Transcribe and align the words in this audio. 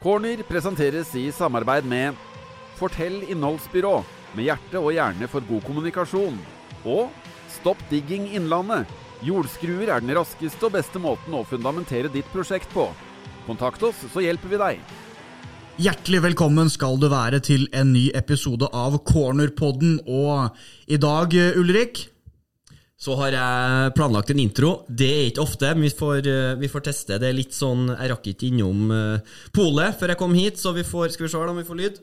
Corner 0.00 0.40
presenteres 0.48 1.10
i 1.12 1.26
samarbeid 1.28 1.84
med 1.84 2.16
Fortell 2.78 3.18
innholdsbyrå, 3.28 3.98
med 4.32 4.46
hjerte 4.46 4.80
og 4.80 4.94
hjerne 4.96 5.26
for 5.28 5.44
god 5.44 5.60
kommunikasjon. 5.66 6.38
Og 6.88 7.10
Stopp 7.52 7.82
digging 7.90 8.24
Innlandet. 8.32 8.88
Jordskruer 9.20 9.90
er 9.92 10.00
den 10.00 10.14
raskeste 10.16 10.70
og 10.70 10.72
beste 10.78 11.02
måten 11.02 11.36
å 11.36 11.42
fundamentere 11.44 12.08
ditt 12.08 12.24
prosjekt 12.32 12.72
på. 12.72 12.86
Kontakt 13.44 13.84
oss, 13.84 14.00
så 14.08 14.24
hjelper 14.24 14.54
vi 14.54 14.62
deg. 14.62 14.96
Hjertelig 15.84 16.22
velkommen 16.30 16.72
skal 16.72 16.96
du 16.96 17.10
være 17.12 17.42
til 17.44 17.68
en 17.76 17.92
ny 17.92 18.06
episode 18.16 18.72
av 18.72 18.96
Cornerpodden. 19.04 19.98
Og 20.08 20.56
i 20.88 20.96
dag, 20.96 21.36
Ulrik 21.60 22.06
Så 23.00 23.14
har 23.16 23.32
jeg 23.32 23.92
planlagt 23.96 24.30
en 24.34 24.42
intro. 24.42 24.70
Det 24.84 25.08
er 25.08 25.28
ikke 25.30 25.44
ofte, 25.46 25.72
men 25.72 25.86
vi 25.86 25.92
får, 25.96 26.26
eh, 26.28 26.58
vi 26.60 26.68
får 26.68 26.84
teste. 26.90 27.16
Det 27.16 27.30
er 27.30 27.36
litt 27.36 27.56
sånn 27.56 27.88
Jeg 27.88 28.10
rakk 28.12 28.26
ikke 28.28 28.50
innom 28.50 28.90
uh, 28.92 29.38
polet 29.56 29.96
før 29.96 30.12
jeg 30.12 30.20
kom 30.20 30.34
hit, 30.36 30.60
så 30.60 30.74
vi 30.76 30.84
får 30.84 31.14
Skal 31.16 31.26
vi 31.26 31.32
se 31.32 31.40
om 31.40 31.56
vi 31.56 31.64
får 31.64 31.80
lyd? 31.80 32.00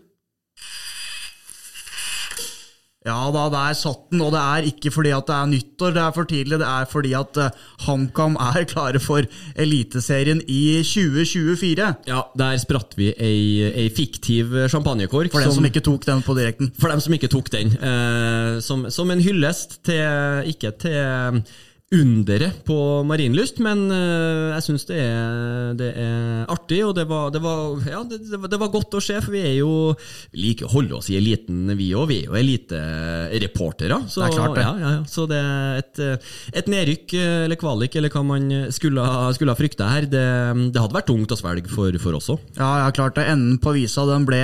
Ja 3.07 3.17
da, 3.31 3.45
der 3.53 3.75
satt 3.77 4.09
den, 4.11 4.21
og 4.25 4.33
det 4.35 4.41
er 4.41 4.67
ikke 4.67 4.91
fordi 4.91 5.13
at 5.15 5.29
det 5.29 5.35
er 5.37 5.51
nyttår, 5.51 5.93
det 5.95 6.03
er 6.03 6.15
for 6.15 6.29
tidlig. 6.29 6.59
Det 6.59 6.67
er 6.67 6.89
fordi 6.91 7.13
at 7.17 7.39
uh, 7.39 7.67
HamKam 7.85 8.35
er 8.49 8.65
klare 8.73 9.01
for 9.03 9.27
Eliteserien 9.55 10.41
i 10.47 10.61
2024. 10.83 11.87
Ja, 12.09 12.23
der 12.37 12.57
spratt 12.61 12.97
vi 12.99 13.13
ei, 13.13 13.63
ei 13.69 13.87
fiktiv 13.95 14.51
champagnekork. 14.73 15.31
For 15.31 15.45
dem 15.45 15.53
som, 15.53 15.61
som, 15.61 15.69
ikke 15.69 15.85
tok 15.87 16.07
den 16.09 16.25
på 16.25 16.35
direkten. 16.37 16.73
For 16.79 16.91
dem 16.91 17.03
som 17.03 17.15
ikke 17.15 17.31
tok 17.31 17.51
den. 17.55 17.73
Uh, 17.79 18.59
som, 18.63 18.89
som 18.91 19.13
en 19.13 19.23
hyllest 19.23 19.79
til 19.87 20.03
Ikke 20.47 20.71
til 20.81 21.41
underet 21.95 22.65
på 22.67 22.75
Marienlyst, 23.07 23.61
men 23.63 23.85
uh, 23.87 24.51
jeg 24.57 24.63
syns 24.65 24.83
det, 24.89 24.99
det, 25.79 25.93
er 25.95 26.49
artig, 26.51 26.81
og 26.83 26.91
det 26.97 27.05
var, 27.07 27.29
det, 27.31 27.39
var, 27.39 27.77
ja, 27.87 28.01
det, 28.03 28.19
det 28.27 28.59
var, 28.59 28.71
godt 28.73 28.97
å 28.97 28.99
se, 29.03 29.15
for 29.23 29.31
vi 29.31 29.43
er 29.47 29.53
jo 29.61 29.93
Vi 30.33 30.41
liker 30.41 30.67
å 30.67 30.73
holde 30.73 30.97
oss 30.97 31.07
i 31.07 31.15
eliten, 31.15 31.69
vi 31.79 31.93
òg. 31.95 32.09
Vi 32.09 32.17
er 32.19 32.27
jo 32.27 32.35
elitereportere. 32.35 34.01
Så, 34.11 34.19
det 34.19 34.27
er 34.27 34.35
klart 34.35 34.57
det. 34.57 34.65
Ja, 34.65 34.73
ja, 34.83 34.91
så 35.07 35.23
det 35.31 35.39
er 35.39 35.79
et, 35.79 36.01
et, 36.51 36.67
nedrykk, 36.71 37.15
eller 37.45 37.59
kvalik, 37.61 37.95
eller 37.95 38.11
hva 38.11 38.25
man 38.33 38.49
skulle, 38.75 39.07
skulle 39.37 39.55
ha 39.55 39.59
frykta 39.59 39.87
her, 39.93 40.09
det, 40.11 40.25
hadde 40.75 40.97
vært 40.97 41.07
tungt 41.07 41.31
å 41.31 41.39
svelge 41.39 41.71
for, 41.71 41.95
for 42.03 42.19
oss 42.19 42.27
òg. 42.35 42.43
Ja, 42.59 42.71
ja, 42.83 42.91
klart 42.95 43.15
det. 43.15 43.29
Enden 43.31 43.61
på 43.63 43.71
visa 43.77 44.03
den 44.11 44.27
ble 44.27 44.41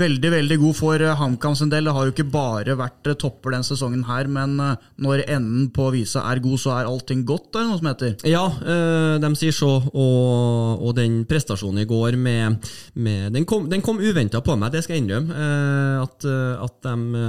veldig, 0.00 0.34
veldig 0.34 0.58
god 0.64 0.78
for 0.80 1.06
HamKam 1.22 1.54
sin 1.62 1.70
del. 1.70 1.86
Det 1.86 1.94
har 1.94 2.10
jo 2.10 2.16
ikke 2.16 2.28
bare 2.34 2.78
vært 2.82 3.14
topper 3.22 3.54
den 3.54 3.66
sesongen 3.66 4.08
her, 4.10 4.26
men 4.26 4.58
når 4.98 5.26
enden 5.28 5.70
på 5.74 5.92
visa 5.94 6.26
er 6.26 6.42
god, 6.42 6.58
så 6.58 6.74
er 6.74 6.79
er 6.80 6.90
allting 6.90 7.24
godt, 7.28 7.48
er 7.54 7.62
det 7.62 7.68
noe 7.70 7.80
som 7.80 7.90
heter? 7.90 8.14
Ja, 8.28 8.44
øh, 8.60 9.16
de 9.22 9.30
sier 9.38 9.56
så. 9.56 9.70
Og, 9.90 10.80
og, 10.80 10.92
den 10.98 11.22
prestasjonen 11.30 11.84
i 11.84 11.88
går 11.88 12.18
med, 12.20 12.70
med 12.94 13.32
Den 13.36 13.46
kom, 13.48 13.68
den 13.70 13.84
kom 13.84 14.00
uventa 14.02 14.42
på 14.44 14.56
meg, 14.58 14.72
det 14.74 14.84
skal 14.84 14.98
jeg 14.98 15.04
innrømme. 15.04 15.34
Øh, 15.34 16.02
at, 16.02 16.28
at, 16.66 16.78
de 16.86 17.24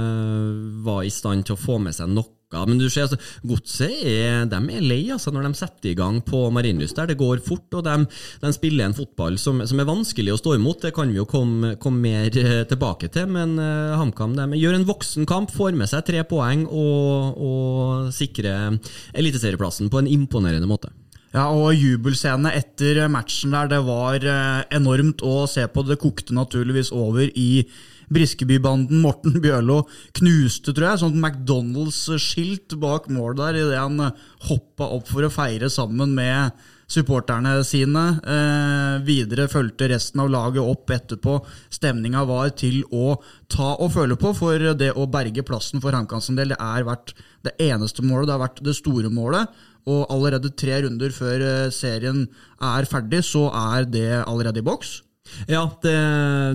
var 0.84 1.02
i 1.04 1.12
stand 1.12 1.46
til 1.46 1.56
å 1.56 1.60
få 1.60 1.78
med 1.82 1.96
seg 1.96 2.10
noe 2.52 2.68
men 2.68 2.80
du 2.80 2.88
ser, 2.90 3.06
altså, 3.06 3.18
Godset 3.46 4.04
er, 4.08 4.44
de 4.50 4.60
er 4.60 4.84
lei 4.84 5.02
altså, 5.12 5.32
når 5.34 5.48
de 5.48 5.58
setter 5.58 5.92
i 5.92 5.96
gang 5.98 6.20
på 6.24 6.44
Marienlyst. 6.54 7.00
Det 7.08 7.18
går 7.20 7.42
fort, 7.44 7.66
og 7.78 7.84
de, 7.86 7.96
de 8.42 8.52
spiller 8.54 8.88
en 8.88 8.96
fotball 8.96 9.38
som, 9.40 9.62
som, 9.68 9.80
er 9.80 9.88
vanskelig 9.88 10.34
å 10.34 10.40
stå 10.40 10.56
imot. 10.58 10.82
Det 10.86 10.94
kan 10.96 11.10
vi 11.10 11.20
jo 11.20 11.28
komme, 11.28 11.74
komme 11.82 12.02
mer 12.02 12.32
tilbake 12.68 13.10
til, 13.12 13.28
men 13.32 13.56
uh, 13.60 13.98
HamKam 14.00 14.36
gjør 14.56 14.78
en 14.78 14.88
voksen 14.88 15.28
kamp, 15.28 15.52
får 15.52 15.76
med 15.78 15.90
seg 15.90 16.06
tre 16.08 16.24
poeng 16.28 16.64
og, 16.68 17.38
og 17.42 18.10
sikrer 18.14 18.78
eliteserieplassen 19.18 19.92
på 19.92 20.02
en 20.02 20.10
imponerende 20.10 20.68
måte. 20.70 20.92
Ja, 21.32 21.46
og 21.48 21.72
jubelscene 21.72 22.50
etter 22.52 23.06
matchen 23.08 23.54
der, 23.56 23.70
det 23.70 23.80
var 23.86 24.20
eh, 24.20 24.64
enormt 24.76 25.22
å 25.24 25.46
se 25.48 25.64
på. 25.64 25.84
Det 25.88 25.96
kokte 26.02 26.36
naturligvis 26.36 26.92
over 26.92 27.24
i 27.24 27.64
Briskebybanden 28.12 29.00
Morten 29.02 29.38
Bjørlo 29.42 29.82
knuste, 30.18 30.74
tror 30.74 30.90
jeg, 30.90 31.02
sånt 31.02 31.18
McDonald's-skilt 31.18 32.76
bak 32.82 33.08
mål 33.12 33.38
der 33.40 33.58
idet 33.62 33.80
han 33.80 33.98
eh, 34.04 34.22
hoppa 34.50 34.90
opp 34.98 35.10
for 35.10 35.26
å 35.26 35.32
feire 35.32 35.70
sammen 35.72 36.14
med 36.16 36.52
supporterne 36.92 37.54
sine. 37.66 38.02
Eh, 38.20 38.96
videre 39.06 39.48
fulgte 39.50 39.88
resten 39.92 40.22
av 40.22 40.30
laget 40.32 40.62
opp 40.62 40.92
etterpå. 40.92 41.38
Stemninga 41.72 42.24
var 42.28 42.52
til 42.58 42.82
å 42.92 43.16
ta 43.52 43.72
og 43.78 43.92
føle 43.96 44.18
på, 44.20 44.34
for 44.36 44.72
det 44.78 44.92
å 44.98 45.08
berge 45.10 45.44
plassen 45.46 45.82
for 45.82 45.96
HamKam 45.96 46.22
sin 46.24 46.38
del, 46.38 46.52
det 46.52 46.60
er 46.60 46.88
vært 46.88 47.14
det 47.46 47.56
eneste 47.64 48.04
målet. 48.04 48.28
Det 48.28 48.36
har 48.36 48.44
vært 48.44 48.64
det 48.66 48.76
store 48.78 49.12
målet. 49.12 49.62
Og 49.90 50.04
allerede 50.14 50.52
tre 50.54 50.82
runder 50.84 51.14
før 51.14 51.46
eh, 51.46 51.70
serien 51.74 52.26
er 52.62 52.90
ferdig, 52.90 53.24
så 53.26 53.48
er 53.50 53.88
det 53.88 54.10
allerede 54.20 54.62
i 54.62 54.66
boks. 54.66 55.00
Ja, 55.46 55.62
det, 55.82 55.92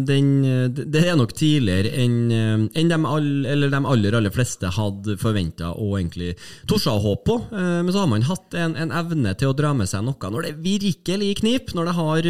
den, 0.07 0.27
det, 0.75 1.01
er 1.01 1.15
nok 1.17 1.31
tidligere 1.35 1.89
enn 2.03 2.31
en 2.31 2.89
de, 2.91 2.97
all, 3.09 3.29
de, 3.47 3.79
aller 3.79 4.15
aller 4.19 4.33
fleste 4.33 4.69
hadde 4.75 5.15
forventa 5.19 5.71
og 5.73 5.97
egentlig 5.97 6.33
torde 6.69 6.91
å 6.91 7.01
håpe 7.03 7.25
på. 7.27 7.37
Eh, 7.57 7.79
men 7.83 7.91
så 7.93 8.03
har 8.03 8.11
man 8.11 8.25
hatt 8.27 8.57
en, 8.59 8.75
en, 8.79 8.91
evne 8.97 9.33
til 9.39 9.51
å 9.51 9.55
dra 9.57 9.73
med 9.77 9.89
seg 9.89 10.05
noe 10.05 10.31
når 10.31 10.49
det 10.49 10.53
virkelig 10.63 11.31
knip, 11.41 11.73
når 11.75 11.89
det 11.89 11.95
har, 11.97 12.29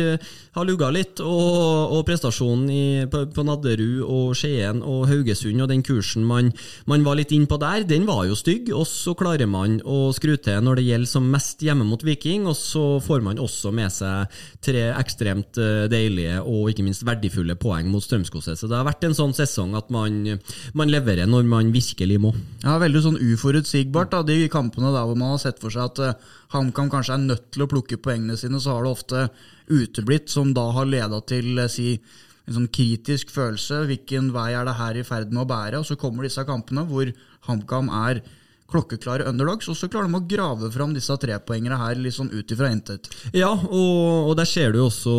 har 0.57 0.67
lugga 0.67 0.91
litt. 0.93 1.21
Og, 1.25 1.97
og 1.97 2.05
prestasjonen 2.07 2.69
i, 2.73 2.85
på, 3.11 3.25
på, 3.33 3.45
Nadderud 3.47 4.05
og 4.05 4.37
Skien 4.37 4.83
og 4.85 5.07
Haugesund 5.09 5.65
og 5.65 5.71
den 5.71 5.85
kursen 5.85 6.25
man, 6.27 6.51
man 6.89 7.05
var 7.05 7.19
litt 7.19 7.33
inn 7.35 7.47
på 7.49 7.59
der, 7.61 7.85
den 7.87 8.07
var 8.09 8.25
jo 8.29 8.37
stygg. 8.37 8.71
Og 8.77 8.85
så 8.89 9.15
klarer 9.17 9.49
man 9.49 9.79
å 9.83 10.07
skru 10.15 10.35
til 10.37 10.61
når 10.63 10.81
det 10.81 10.87
gjelder 10.91 11.11
som 11.11 11.29
mest 11.33 11.65
hjemme 11.65 11.87
mot 11.87 12.05
Viking, 12.05 12.47
og 12.49 12.57
så 12.57 12.85
får 13.03 13.25
man 13.25 13.41
også 13.41 13.73
med 13.75 13.93
seg 13.93 14.39
tre 14.63 14.87
ekstremt 14.93 15.61
eh, 15.61 15.87
deilige 16.27 16.43
og 16.43 16.71
ikke 16.71 16.85
minst 16.85 17.05
verdifulle 17.07 17.55
poeng 17.59 17.87
mot 17.91 18.03
Strømsgodset. 18.03 18.59
Så 18.59 18.67
det 18.67 18.77
har 18.77 18.85
vært 18.87 19.03
en 19.07 19.15
sånn 19.15 19.33
sesong 19.35 19.75
at 19.77 19.89
man, 19.93 20.39
man, 20.73 20.91
leverer 20.91 21.27
når 21.27 21.47
man 21.47 21.71
virkelig 21.73 22.19
må. 22.21 22.33
Ja, 22.63 22.77
Veldig 22.81 23.03
sånn 23.03 23.19
uforutsigbart, 23.21 24.11
da, 24.11 24.23
de 24.23 24.47
kampene 24.51 24.91
der 24.93 25.07
hvor 25.07 25.17
man 25.17 25.35
har 25.35 25.41
sett 25.41 25.59
for 25.61 25.73
seg 25.73 25.91
at 25.91 25.99
uh, 26.03 26.31
HamKam 26.53 26.91
kanskje 26.91 27.17
er 27.17 27.25
nødt 27.25 27.51
til 27.53 27.65
å 27.65 27.69
plukke 27.71 27.99
poengene 27.99 28.37
sine, 28.39 28.59
så 28.59 28.75
har 28.75 28.85
det 28.85 28.93
ofte 28.93 29.27
uteblitt, 29.67 30.31
som 30.31 30.53
da 30.55 30.69
har 30.75 30.89
leda 30.89 31.21
til 31.27 31.57
uh, 31.59 31.67
si, 31.71 31.97
en 32.47 32.59
sånn 32.59 32.71
kritisk 32.73 33.31
følelse. 33.33 33.85
Hvilken 33.89 34.31
vei 34.35 34.51
er 34.55 34.67
det 34.67 34.77
her 34.79 34.99
i 34.99 35.05
ferd 35.07 35.33
med 35.33 35.45
å 35.45 35.49
bære? 35.49 35.81
Og 35.81 35.89
så 35.89 35.99
kommer 35.99 36.27
disse 36.27 36.45
kampene 36.47 36.87
hvor 36.87 37.11
HamKam 37.49 37.91
er 38.05 38.23
klokkeklare 38.71 39.27
underdogs, 39.29 39.69
og 39.71 39.77
så 39.79 39.89
klarer 39.91 40.11
de 40.11 40.19
å 40.19 40.25
grave 40.27 40.71
fram 40.73 40.95
disse 40.95 41.15
trepoengere 41.21 41.79
her 41.79 42.01
litt 42.01 42.17
sånn 42.17 42.31
ut 42.33 42.51
ifra 42.51 42.71
intet. 42.73 43.07
Ja, 43.35 43.53
og, 43.53 44.27
og, 44.27 44.33
der 44.39 44.49
ser 44.49 44.75
du 44.75 44.81
også 44.83 45.13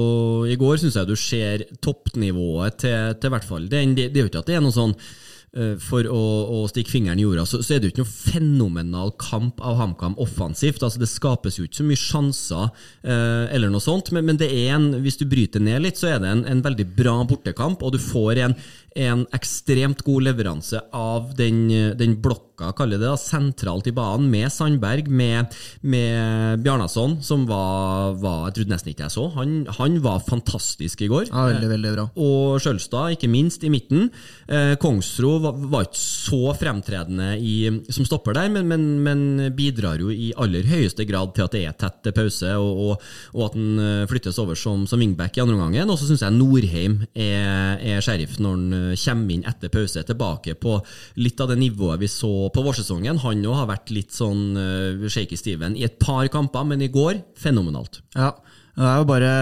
I 0.49 0.59
går 0.61 0.83
syns 0.83 0.99
jeg 0.99 1.09
du 1.09 1.17
ser 1.19 1.65
toppnivået 1.85 2.83
til, 2.85 3.17
til 3.21 3.33
hvert 3.33 3.49
fall. 3.49 3.71
Det, 3.71 3.87
det, 3.97 4.13
det 4.13 4.21
er 4.21 4.27
jo 4.27 4.33
ikke 4.33 4.45
at 4.45 4.53
det 4.53 4.59
er 4.59 4.65
noe 4.65 4.77
sånn 4.77 4.93
uh, 4.93 5.75
for 5.81 6.09
å, 6.13 6.23
å, 6.59 6.61
stikke 6.71 6.93
fingeren 6.93 7.21
i 7.21 7.25
jorda, 7.25 7.47
så, 7.49 7.63
så, 7.65 7.75
er 7.75 7.81
det 7.81 7.89
jo 7.89 7.95
ikke 7.95 8.05
noe 8.05 8.13
fenomenal 8.13 9.15
kamp 9.21 9.63
av 9.65 9.79
HamKam 9.81 10.19
offensivt. 10.21 10.85
altså 10.85 11.01
Det 11.01 11.09
skapes 11.11 11.57
jo 11.59 11.65
ikke 11.65 11.81
så 11.81 11.89
mye 11.89 12.03
sjanser 12.03 12.67
eh, 12.69 13.47
eller 13.57 13.73
noe 13.73 13.83
sånt, 13.83 14.13
men, 14.13 14.27
men, 14.29 14.41
det 14.41 14.51
er 14.53 14.75
en, 14.77 14.91
hvis 15.05 15.19
du 15.21 15.25
bryter 15.31 15.65
ned 15.65 15.87
litt, 15.87 16.01
så 16.01 16.13
er 16.13 16.21
det 16.23 16.35
en, 16.35 16.45
en 16.53 16.65
veldig 16.65 16.89
bra 16.99 17.17
bortekamp, 17.29 17.83
og 17.83 17.97
du 17.97 18.01
får 18.03 18.45
en, 18.45 18.59
en 18.99 19.25
ekstremt 19.37 20.03
god 20.07 20.27
leveranse 20.27 20.81
av 20.97 21.33
den, 21.39 21.67
den 21.99 22.17
blokka, 22.23 22.73
kaller 22.77 22.99
det 22.99 23.07
da, 23.07 23.15
sentralt 23.21 23.87
i 23.87 23.95
banen, 23.95 24.27
med 24.33 24.51
Sandberg, 24.51 25.07
med, 25.07 25.55
med 25.87 26.65
Bjarnason, 26.65 27.19
som 27.23 27.45
var, 27.49 28.17
var, 28.19 28.49
Jeg 28.49 28.57
trodde 28.59 28.75
nesten 28.75 28.93
ikke 28.93 29.07
jeg 29.07 29.15
så. 29.15 29.27
Han, 29.37 29.55
han 29.79 29.99
var 30.03 30.25
fantastisk 30.27 31.05
i 31.07 31.11
går. 31.11 31.29
Ja, 31.31 31.47
veldig, 31.53 31.71
veldig 31.75 31.93
bra. 31.95 32.07
Og 32.19 32.59
Skjølstad, 32.63 33.15
ikke 33.15 33.31
minst, 33.31 33.63
i 33.63 33.71
midten. 33.73 34.09
Eh, 34.51 34.75
Kongsro 34.83 35.37
var, 35.45 35.61
var, 35.71 35.87
ikke 35.87 36.03
så 36.03 36.55
fremtredende 36.59 37.31
i, 37.39 37.57
som 37.95 38.07
stopper 38.09 38.35
der, 38.39 38.51
men, 38.55 38.67
men, 38.71 38.89
men, 39.05 39.25
bidrar 39.59 40.03
jo 40.03 40.11
i 40.11 40.33
aller 40.39 40.67
høyeste 40.69 41.07
grad 41.09 41.35
til 41.37 41.47
at 41.47 41.55
det 41.55 41.63
er 41.69 41.79
tett 41.79 42.11
pause, 42.17 42.51
og, 42.59 42.83
og, 42.89 43.09
og 43.37 43.47
at 43.47 43.57
den 43.59 43.83
eh, 43.83 44.05
flyttes 44.11 44.39
over 44.43 44.59
som, 44.59 44.85
som 44.91 45.01
wingback 45.01 45.39
i 45.39 45.45
andre 45.45 45.55
omgang. 45.55 45.79
Og 45.87 45.99
så 46.01 46.11
syns 46.11 46.27
jeg 46.27 46.35
Norheim 46.35 47.01
er, 47.15 47.79
er 47.79 48.03
sheriff 48.05 48.39
når 48.43 48.59
han 48.59 48.88
kommer 48.97 49.35
inn 49.35 49.47
etter 49.49 49.73
pause, 49.73 50.03
tilbake 50.07 50.55
på 50.61 50.79
litt 51.21 51.41
av 51.41 51.53
det 51.53 51.59
nivået 51.61 52.01
vi 52.03 52.11
så 52.11 52.49
på 52.55 52.65
vårsesongen. 52.65 53.21
Han 53.25 53.47
òg 53.47 53.57
har 53.61 53.71
vært 53.71 53.93
litt 53.95 54.15
sånn 54.17 54.59
uh, 54.59 55.09
shaky 55.09 55.39
Steven 55.39 55.77
i 55.77 55.87
et 55.89 55.99
par 56.01 56.29
kamper, 56.33 56.67
men 56.69 56.85
i 56.85 56.93
går 56.93 57.23
fenomenalt. 57.39 58.03
Ja, 58.17 58.35
det 58.79 58.87
er 58.87 59.01
jo 59.03 59.09
bare 59.09 59.33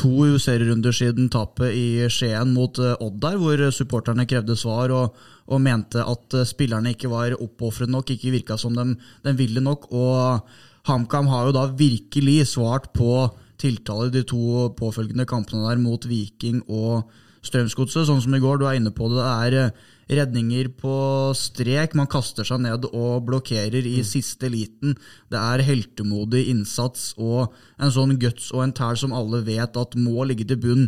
to 0.00 0.26
serierunder 0.40 0.94
siden 0.96 1.28
tapet 1.32 1.76
i 1.76 2.08
Skien 2.12 2.54
mot 2.56 2.80
uh, 2.80 2.96
Odd 3.00 3.20
der, 3.22 3.38
hvor 3.40 3.62
supporterne 3.74 4.26
krevde 4.28 4.56
svar 4.58 4.92
og, 4.96 5.16
og 5.52 5.62
mente 5.62 6.02
at 6.02 6.36
uh, 6.38 6.48
spillerne 6.48 6.96
ikke 6.96 7.12
var 7.12 7.36
oppofret 7.38 7.92
nok, 7.92 8.14
ikke 8.14 8.34
virka 8.34 8.58
som 8.60 8.76
de, 8.76 8.92
de 9.24 9.38
ville 9.38 9.64
nok. 9.64 9.90
og 9.92 10.46
HamKam 10.88 11.28
har 11.30 11.46
jo 11.46 11.54
da 11.54 11.66
virkelig 11.78 12.52
svart 12.56 12.90
på 12.96 13.28
tiltale 13.62 14.10
de 14.10 14.24
to 14.26 14.70
påfølgende 14.78 15.26
kampene 15.28 15.68
der 15.68 15.82
mot 15.82 16.06
Viking 16.08 16.62
og 16.66 17.10
Strømsgodset, 17.42 18.06
sånn 18.06 18.22
som 18.22 18.34
i 18.36 18.40
går. 18.42 18.60
Du 18.60 18.66
er 18.68 18.78
inne 18.78 18.92
på 18.94 19.08
det. 19.10 19.18
Det 19.18 19.30
er 19.32 19.56
eh, 19.58 19.86
redninger 20.20 20.68
på 20.78 20.96
strek. 21.38 21.96
Man 21.98 22.10
kaster 22.10 22.46
seg 22.46 22.62
ned 22.62 22.86
og 22.92 23.24
blokkerer 23.26 23.82
i 23.82 23.98
mm. 24.00 24.06
siste 24.06 24.50
liten. 24.52 24.94
Det 25.32 25.40
er 25.40 25.64
heltemodig 25.66 26.44
innsats 26.52 27.12
og 27.18 27.54
en 27.82 27.94
sånn 27.94 28.18
guts 28.22 28.52
og 28.54 28.66
en 28.66 28.76
tæl 28.76 29.00
som 29.00 29.16
alle 29.16 29.42
vet 29.46 29.78
at 29.78 29.98
må 29.98 30.28
ligge 30.28 30.46
til 30.48 30.60
bunn 30.62 30.86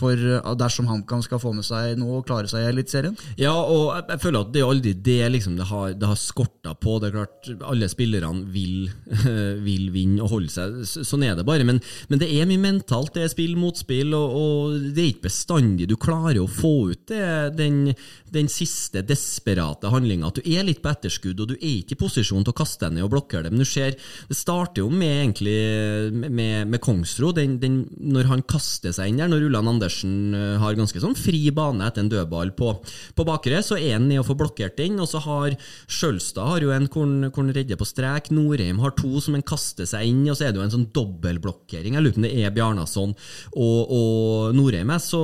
for 0.00 0.16
eh, 0.16 0.52
dersom 0.56 0.88
HamKam 0.88 1.20
skal 1.24 1.40
få 1.42 1.52
med 1.52 1.66
seg 1.66 1.98
noe 2.00 2.20
og 2.20 2.26
klare 2.28 2.48
seg 2.50 2.64
i 2.64 2.70
Eliteserien? 2.70 3.16
Ja, 3.40 3.52
og 3.52 3.92
jeg, 3.98 4.20
føler 4.22 4.46
at 4.46 4.52
det 4.54 4.62
er 4.62 4.70
aldri 4.72 4.94
det 4.96 5.18
liksom 5.34 5.58
det 5.58 5.66
har, 5.68 5.92
det 5.98 6.08
har 6.08 6.18
skorta 6.18 6.72
på. 6.80 6.96
Det 7.02 7.10
er 7.10 7.16
klart, 7.18 7.50
Alle 7.68 7.88
spillerne 7.92 8.46
vil, 8.54 8.88
vil 9.66 9.90
vinne 9.92 10.24
og 10.24 10.32
holde 10.36 10.52
seg. 10.52 10.80
Sånn 10.88 11.26
er 11.26 11.36
det 11.36 11.46
bare. 11.48 11.66
Men, 11.68 11.82
men 12.08 12.22
det 12.22 12.30
er 12.32 12.48
mye 12.48 12.62
mentalt. 12.62 13.12
Det 13.14 13.26
er 13.26 13.32
spill 13.32 13.54
mot 13.60 13.76
spill, 13.78 14.14
og, 14.16 14.36
og 14.38 14.88
det 14.96 15.04
er 15.04 15.10
ikke 15.12 15.28
bestandig 15.28 15.90
du 15.90 15.98
klarer 16.00 16.40
å 16.40 16.48
få 16.48 16.72
ut 16.92 17.04
det, 17.12 17.52
den, 17.58 17.92
den 18.32 18.48
siste 18.52 19.04
desperate 19.06 19.92
handlinga. 19.92 20.32
At 20.32 20.40
du 20.40 20.48
er 20.48 20.64
litt 20.66 20.82
på 20.82 20.92
etterskudd, 20.92 21.44
og 21.44 21.52
du 21.52 21.56
er 21.58 21.82
ikke 21.82 21.98
i 21.98 22.00
posisjon 22.00 22.46
til 22.46 22.54
å 22.54 22.60
kaste 22.62 22.88
deg 22.88 22.96
ned 22.96 23.06
og 23.06 23.12
blokkere 23.12 23.44
det. 23.46 23.52
Men 23.52 23.60
du 23.60 23.68
ser, 23.68 23.98
det 24.30 24.38
starter 24.40 24.86
jo 24.86 24.88
med 24.88 25.18
egentlig 25.26 25.58
med, 26.32 26.72
med 26.72 26.80
Kongsro, 26.82 27.34
den, 27.36 27.58
den, 27.60 27.82
når 28.00 28.32
han 28.32 28.48
kaster 28.48 28.94
seg 28.96 29.12
inn 29.12 29.20
der, 29.20 29.28
når 29.28 29.50
Ulland 29.50 29.68
Andersen 29.68 29.81
eh, 29.86 30.58
har 30.62 30.78
ganske 30.78 31.02
sånn 31.02 31.16
fri 31.18 31.50
bane 31.54 31.86
etter 31.86 32.04
en 32.04 32.12
dødball 32.12 32.52
på, 32.58 32.72
på 33.16 33.26
bakre, 33.28 33.62
så 33.64 33.78
er 33.78 33.96
han 33.96 34.08
ned 34.08 34.22
og 34.22 34.28
får 34.30 34.40
blokkert 34.42 34.76
den, 34.80 35.00
og 35.02 35.08
så 35.10 35.22
har 35.24 35.56
Skjølstad 35.90 36.48
har 36.48 36.64
jo 36.66 36.72
en 36.74 36.88
hvor 36.92 37.06
han- 37.06 37.52
redder 37.52 37.76
på 37.76 37.86
strek, 37.88 38.30
Norheim 38.32 38.78
har 38.80 38.94
to 38.96 39.20
som 39.20 39.34
han 39.34 39.42
kaster 39.42 39.86
seg 39.88 40.06
inn, 40.08 40.22
og 40.30 40.36
så 40.38 40.46
er 40.46 40.52
det 40.52 40.60
jo 40.60 40.64
en 40.64 40.72
sånn 40.72 40.88
dobbeltblokkering. 40.94 41.96
Jeg 41.96 42.02
lurer 42.04 42.14
på 42.14 42.22
om 42.22 42.26
det 42.26 42.32
er 42.40 42.54
Bjarnason 42.54 43.14
og, 43.56 43.92
og 43.92 44.54
Norheim 44.56 44.92
så 45.02 45.20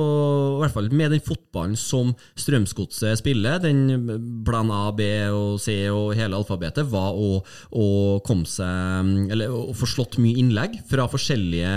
i 0.57 0.59
hvert 0.63 0.73
fall 0.73 0.89
med 0.91 1.13
den 1.13 1.23
fotballen 1.23 1.77
som 1.79 2.13
Strømsgodset 2.39 3.19
spiller, 3.21 3.59
den 3.63 4.43
plan 4.45 4.69
A, 4.73 4.91
B 4.95 5.05
og 5.33 5.59
C 5.61 5.81
og 5.91 6.13
hele 6.17 6.37
alfabetet, 6.37 6.87
var 6.89 7.17
å, 7.17 7.39
å 7.71 7.87
komme 8.25 8.47
seg 8.49 9.29
Eller 9.33 9.51
å 9.53 9.73
få 9.77 9.87
slått 9.89 10.17
mye 10.21 10.37
innlegg 10.41 10.79
fra 10.89 11.07
forskjellige, 11.11 11.69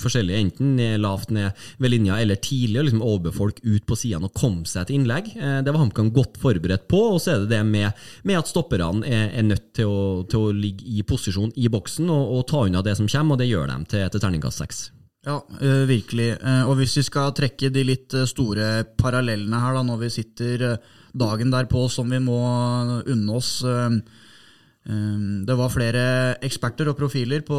forskjellige 0.00 0.42
enten 0.44 0.78
lavt 1.02 1.32
ned 1.34 1.56
ved 1.78 1.94
linja 1.98 2.18
eller 2.22 2.38
tidlig, 2.40 2.78
og 2.80 2.88
liksom 2.88 3.32
folk 3.34 3.60
ut 3.64 3.86
på 3.86 3.96
sidene 3.98 4.28
og 4.28 4.36
komme 4.38 4.66
seg 4.68 4.86
til 4.88 4.98
innlegg. 4.98 5.32
Eh, 5.36 5.60
Det 5.62 5.72
var 5.72 5.82
HamKam 5.82 6.12
godt 6.14 6.38
forberedt 6.40 6.88
på, 6.88 7.00
og 7.14 7.20
så 7.20 7.34
er 7.34 7.40
det 7.44 7.50
det 7.56 7.64
med, 7.66 7.92
med 8.24 8.38
at 8.38 8.48
stopperne 8.48 9.04
er, 9.06 9.32
er 9.34 9.42
nødt 9.42 9.72
til 9.74 9.90
å, 9.90 10.24
til 10.28 10.46
å 10.48 10.52
ligge 10.54 10.86
i 10.86 11.02
posisjon 11.02 11.52
i 11.56 11.68
boksen 11.68 12.08
og, 12.08 12.36
og 12.38 12.46
ta 12.48 12.64
unna 12.66 12.82
det 12.82 12.96
som 12.96 13.08
kommer, 13.08 13.34
og 13.34 13.42
det 13.42 13.50
gjør 13.50 13.68
de 13.72 13.80
til, 13.90 14.06
til 14.12 14.22
terningkast 14.22 14.62
seks. 14.62 14.84
Ja, 15.26 15.40
eh, 15.60 15.82
virkelig. 15.88 16.30
Eh, 16.38 16.62
og 16.68 16.78
hvis 16.78 16.96
vi 17.00 17.04
skal 17.08 17.34
trekke 17.36 17.72
de 17.74 17.84
litt 17.84 18.14
store 18.30 18.86
parallellene 18.98 19.60
her, 19.60 19.76
da, 19.76 19.84
når 19.84 20.06
vi 20.06 20.14
sitter 20.14 20.70
dagen 21.18 21.50
derpå 21.52 21.88
som 21.90 22.08
vi 22.10 22.20
må 22.22 22.38
unne 23.02 23.36
oss 23.36 23.58
Det 24.88 25.52
var 25.52 25.68
flere 25.68 26.02
eksperter 26.40 26.88
og 26.88 26.96
profiler 26.96 27.42
på 27.44 27.56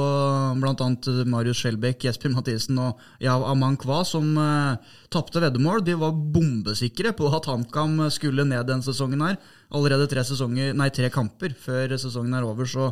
bl.a. 0.58 0.88
Marius 1.30 1.60
Skjelbæk, 1.62 2.08
Jesper 2.08 2.34
Mathisen 2.34 2.80
og 2.82 3.04
Yaw 3.22 3.46
Aman 3.52 3.78
Kwa 3.78 4.00
som 4.08 4.32
uh, 4.34 4.80
tapte 5.14 5.44
veddemål. 5.44 5.84
De 5.86 5.94
var 6.02 6.16
bombesikre 6.34 7.14
på 7.14 7.30
at 7.30 7.46
HamKam 7.46 8.02
skulle 8.10 8.48
ned 8.50 8.66
den 8.72 8.82
sesongen 8.82 9.22
her. 9.22 9.38
Allerede 9.70 10.10
tre, 10.10 10.24
sesonger, 10.26 10.74
nei, 10.74 10.90
tre 10.90 11.12
kamper 11.14 11.54
før 11.54 11.94
sesongen 12.02 12.34
er 12.34 12.48
over, 12.50 12.66
så 12.66 12.90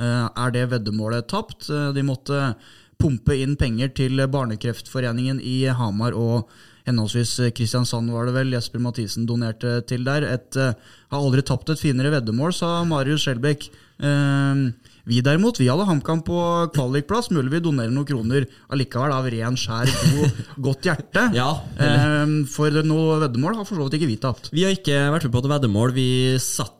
eh, 0.00 0.28
er 0.32 0.54
det 0.54 0.70
veddemålet 0.72 1.28
tapt. 1.28 1.68
Eh, 1.68 1.90
De 1.92 2.04
måtte 2.08 2.54
pumpe 2.96 3.36
inn 3.36 3.58
penger 3.60 3.92
til 3.92 4.22
Barnekreftforeningen 4.32 5.42
i 5.44 5.66
Hamar 5.68 6.16
og 6.16 6.48
henholdsvis 6.88 7.36
Kristiansand 7.56 8.12
var 8.12 8.28
det 8.28 8.34
vel 8.36 8.52
Jesper 8.54 8.82
Mathisen 8.82 9.26
donerte 9.28 9.78
til 9.88 10.04
der. 10.04 10.26
Et, 10.34 10.56
eh, 10.56 10.74
har 11.10 11.20
aldri 11.20 11.42
tapt 11.42 11.70
et 11.70 11.80
finere 11.80 12.12
veddemål, 12.12 12.52
sa 12.52 12.84
Marius 12.84 13.24
Skjelbæk. 13.24 13.68
Eh, 14.02 14.72
vi 15.06 15.20
derimot, 15.20 15.58
vi 15.60 15.68
hadde 15.68 15.84
HamKam 15.84 16.22
på 16.24 16.38
kvalikplass. 16.72 17.30
Mulig 17.30 17.52
vi 17.52 17.60
donerer 17.60 17.92
noen 17.92 18.08
kroner 18.08 18.46
allikevel 18.72 19.12
av 19.12 19.28
ren, 19.28 19.56
skjær, 19.56 19.90
god, 20.14 20.44
godt 20.68 20.88
hjerte. 20.88 21.28
Ja, 21.40 21.50
Eh, 21.78 22.44
for 22.48 22.70
noe 22.86 23.20
veddemål 23.24 23.58
har 23.58 23.66
for 23.68 23.76
så 23.76 23.88
vidt 23.88 23.98
ikke 24.00 24.08
vi 24.08 24.16
tapt. 24.20 24.50
Vi 24.54 24.64
har 24.64 24.72
ikke 24.72 25.10
vært 25.12 25.28
med 25.28 25.34
på 25.34 25.42
et 25.44 25.50
veddemål. 25.52 25.92
Vi 25.92 26.08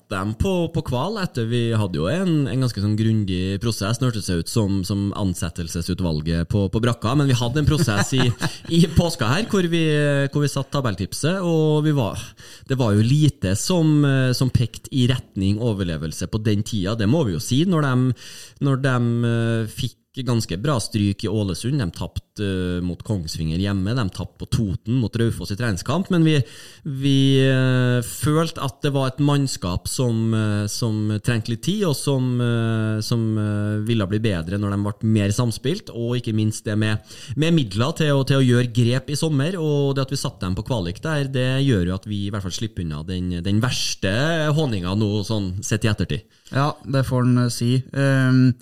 satte 0.05 0.19
dem 0.19 0.35
på, 0.35 0.69
på 0.73 0.83
kval 0.85 1.17
etter 1.23 1.47
vi 1.49 1.73
hadde 1.73 1.97
jo 1.97 2.09
en, 2.09 2.47
en 2.47 2.61
ganske 2.61 2.81
sånn 2.81 2.97
grundig 2.97 3.61
prosess. 3.61 3.99
Det 3.99 4.06
hørtes 4.06 4.29
ut 4.31 4.49
som, 4.49 4.85
som 4.85 5.12
ansettelsesutvalget 5.17 6.49
på, 6.49 6.69
på 6.69 6.81
brakka, 6.81 7.15
men 7.15 7.27
vi 7.27 7.35
hadde 7.35 7.61
en 7.61 7.67
prosess 7.67 8.12
i, 8.15 8.31
i 8.69 8.85
påska 8.95 9.27
her 9.27 9.49
hvor 9.49 9.65
vi, 9.65 9.85
vi 10.29 10.49
satt 10.49 10.71
tabelltipset, 10.73 11.41
og 11.41 11.85
vi 11.85 11.93
var, 11.93 12.21
det 12.69 12.77
var 12.77 12.95
jo 12.95 13.03
lite 13.05 13.55
som, 13.56 14.05
som 14.35 14.51
pekte 14.51 14.93
i 14.93 15.06
retning 15.09 15.61
overlevelse 15.61 16.29
på 16.29 16.41
den 16.45 16.62
tida. 16.62 16.95
Det 16.95 17.09
må 17.09 17.25
vi 17.25 17.37
jo 17.37 17.43
si, 17.43 17.65
når 17.65 17.89
de, 17.89 18.17
når 18.65 18.83
de 18.85 18.97
eh, 19.31 19.69
fikk 19.73 19.99
ganske 20.22 20.56
bra 20.62 20.76
stryk 20.81 21.25
i 21.25 21.28
Ålesund. 21.28 21.81
De 21.81 21.90
tapte 21.90 22.44
uh, 22.44 22.78
mot 22.84 23.00
Kongsvinger 23.02 23.58
hjemme, 23.58 23.94
de 23.96 24.05
tapte 24.14 24.38
på 24.44 24.46
Toten 24.46 25.00
mot 25.00 25.16
Raufoss 25.16 25.50
i 25.50 25.56
treningskamp. 25.58 26.11
Men 26.14 26.22
vi, 26.26 26.37
vi 26.84 27.19
uh, 27.50 27.99
følte 28.05 28.62
at 28.62 28.78
det 28.84 28.93
var 28.94 29.11
et 29.11 29.22
mannskap 29.25 29.88
som, 29.90 30.20
uh, 30.31 30.66
som 30.70 31.16
trengte 31.25 31.55
litt 31.55 31.64
tid, 31.66 31.82
og 31.88 31.96
som, 31.99 32.28
eh, 32.40 33.00
som 33.05 33.22
ville 33.87 34.06
bli 34.08 34.19
bedre 34.22 34.58
når 34.61 34.75
de 34.75 34.78
ble 34.84 35.11
mer 35.16 35.32
samspilt. 35.34 35.90
Og 35.90 36.20
ikke 36.20 36.37
minst 36.37 36.69
det 36.69 36.76
med, 36.78 37.02
med 37.40 37.56
midler 37.56 37.96
til 37.99 38.14
å, 38.14 38.22
til 38.28 38.38
å 38.38 38.44
gjøre 38.44 38.72
grep 38.76 39.11
i 39.11 39.19
sommer. 39.19 39.58
Og 39.58 39.96
det 39.96 40.05
at 40.05 40.14
vi 40.14 40.20
satte 40.20 40.44
dem 40.44 40.56
på 40.58 40.66
kvalik 40.69 41.00
der, 41.05 41.26
det 41.32 41.49
gjør 41.64 41.90
jo 41.90 41.99
at 41.99 42.08
vi 42.11 42.25
i 42.26 42.31
hvert 42.34 42.44
fall 42.44 42.55
slipper 42.55 42.84
unna 42.84 43.02
den, 43.08 43.32
den 43.44 43.61
verste 43.64 44.14
honninga 44.55 44.94
nå, 44.99 45.11
sånn 45.26 45.55
sett 45.64 45.88
i 45.88 45.90
ettertid. 45.90 46.28
Ja, 46.52 46.70
det 46.84 47.06
får 47.08 47.26
en 47.26 47.50
si. 47.52 47.76
Ehm, 47.96 48.52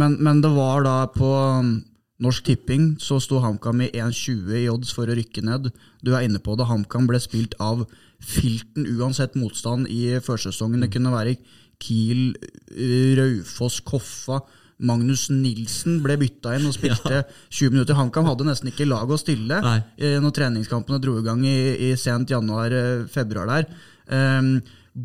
men, 0.00 0.16
men 0.24 0.40
det 0.44 0.50
var 0.54 0.84
da 0.86 0.96
på 1.12 1.28
um, 1.60 1.72
Norsk 2.20 2.44
Tipping 2.50 2.94
så 3.00 3.16
sto 3.22 3.40
HamKam 3.40 3.80
i 3.86 3.90
1,20 3.96 4.54
i 4.64 4.68
odds 4.72 4.92
for 4.96 5.08
å 5.08 5.16
rykke 5.16 5.44
ned. 5.46 5.70
Du 6.04 6.12
er 6.14 6.26
inne 6.26 6.40
på 6.42 6.56
det, 6.58 6.66
HamKam 6.68 7.06
ble 7.08 7.20
spilt 7.22 7.56
av 7.62 7.86
filten 8.20 8.84
uansett 8.98 9.36
motstand 9.40 9.88
i 9.88 10.18
førsesongen. 10.20 10.82
Det 10.84 10.90
kunne 10.92 11.12
være 11.14 11.36
Kiel, 11.80 12.34
eh, 12.76 13.14
Raufoss, 13.20 13.80
Koffa. 13.88 14.42
Magnus 14.80 15.26
Nilsen 15.28 15.98
ble 16.04 16.14
bytta 16.20 16.54
inn 16.56 16.64
og 16.68 16.72
spilte 16.76 17.22
20 17.52 17.72
minutter. 17.74 17.96
HamKam 17.98 18.28
hadde 18.28 18.46
nesten 18.48 18.70
ikke 18.72 18.86
lag 18.88 19.08
å 19.12 19.18
stille 19.20 19.58
Nei. 19.64 19.78
eh, 20.00 20.18
når 20.20 20.36
treningskampene 20.38 21.00
dro 21.04 21.18
i 21.20 21.24
gang 21.24 21.42
i, 21.44 21.56
i 21.88 21.94
sent 22.00 22.32
januar-februar 22.32 23.48
der. 23.52 23.68
Ehm, 24.12 24.54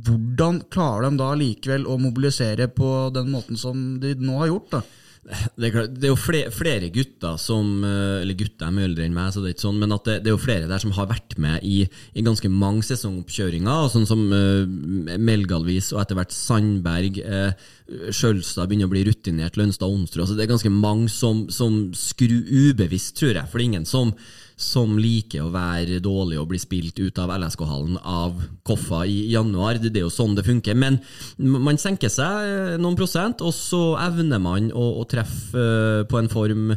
hvordan 0.03 0.62
klarer 0.71 1.07
de 1.07 1.19
da 1.21 1.31
likevel 1.38 1.88
å 1.88 1.97
mobilisere 2.01 2.68
på 2.74 2.92
den 3.15 3.31
måten 3.31 3.59
som 3.59 4.00
de 4.01 4.15
nå 4.19 4.39
har 4.42 4.51
gjort? 4.51 4.71
da? 4.77 4.81
Det 5.25 5.66
er, 5.66 5.72
klart, 5.74 5.94
det 5.98 6.06
er 6.06 6.12
jo 6.12 6.18
flere, 6.22 6.51
flere 6.54 6.89
gutter 6.94 7.39
som 7.42 7.81
eh, 7.81 8.22
Eller 8.22 8.38
gutter 8.38 8.68
er 8.68 8.75
mye 8.75 8.86
eldre 8.86 9.07
enn 9.07 9.16
meg, 9.16 9.31
så 9.33 9.42
det 9.42 9.50
er 9.50 9.56
ikke 9.56 9.63
sånn, 9.63 9.80
men 9.81 9.95
det, 9.95 10.19
det 10.22 10.30
er 10.30 10.36
jo 10.36 10.42
flere 10.44 10.69
der 10.69 10.83
som 10.83 10.94
har 10.94 11.10
vært 11.10 11.33
med 11.42 11.66
i, 11.66 11.80
i 12.14 12.26
ganske 12.26 12.52
mange 12.54 12.85
sesongoppkjøringer. 12.85 13.88
og 13.88 13.90
Sånn 13.94 14.06
som 14.06 14.21
uh, 14.30 15.18
Melgalvis 15.18 15.90
og 15.95 16.04
etter 16.04 16.19
hvert 16.19 16.35
Sandberg. 16.35 17.18
Uh, 17.26 17.73
Skjølstad 17.85 18.66
begynner 18.69 18.90
å 18.90 18.94
bli 18.94 19.04
rutinert. 19.06 19.59
Lønstad 19.59 19.90
Onsrud. 19.90 20.23
Altså, 20.23 20.38
det 20.38 20.45
er 20.45 20.54
ganske 20.56 20.71
mange 20.73 21.11
som, 21.14 21.45
som 21.54 21.92
skrur 21.97 22.42
ubevisst, 22.50 23.14
tror 23.19 23.35
jeg. 23.35 23.45
For 23.45 23.59
det 23.59 23.66
er 23.66 23.69
ingen 23.69 23.85
som, 23.90 24.14
som 24.57 24.95
liker 24.97 25.45
å 25.45 25.52
være 25.54 26.00
dårlig 26.04 26.40
og 26.42 26.47
bli 26.50 26.59
spilt 26.61 26.97
ut 26.97 27.21
av 27.21 27.35
LSK-hallen 27.35 28.00
av 28.02 28.40
Koffa 28.66 29.04
i 29.06 29.19
januar. 29.35 29.78
Det, 29.78 29.92
det 29.94 30.02
er 30.02 30.07
jo 30.07 30.16
sånn 30.16 30.33
det 30.38 30.47
funker. 30.47 30.78
Men 30.81 30.97
man 31.38 31.78
senker 31.81 32.09
seg 32.09 32.50
eh, 32.50 32.76
noen 32.81 32.97
prosent, 32.97 33.45
og 33.45 33.54
så 33.54 33.83
evner 34.02 34.42
man 34.42 34.71
å, 34.73 34.88
å 35.04 35.06
treffe 35.16 35.66
eh, 35.66 36.06
på 36.10 36.22
en 36.22 36.31
form 36.31 36.69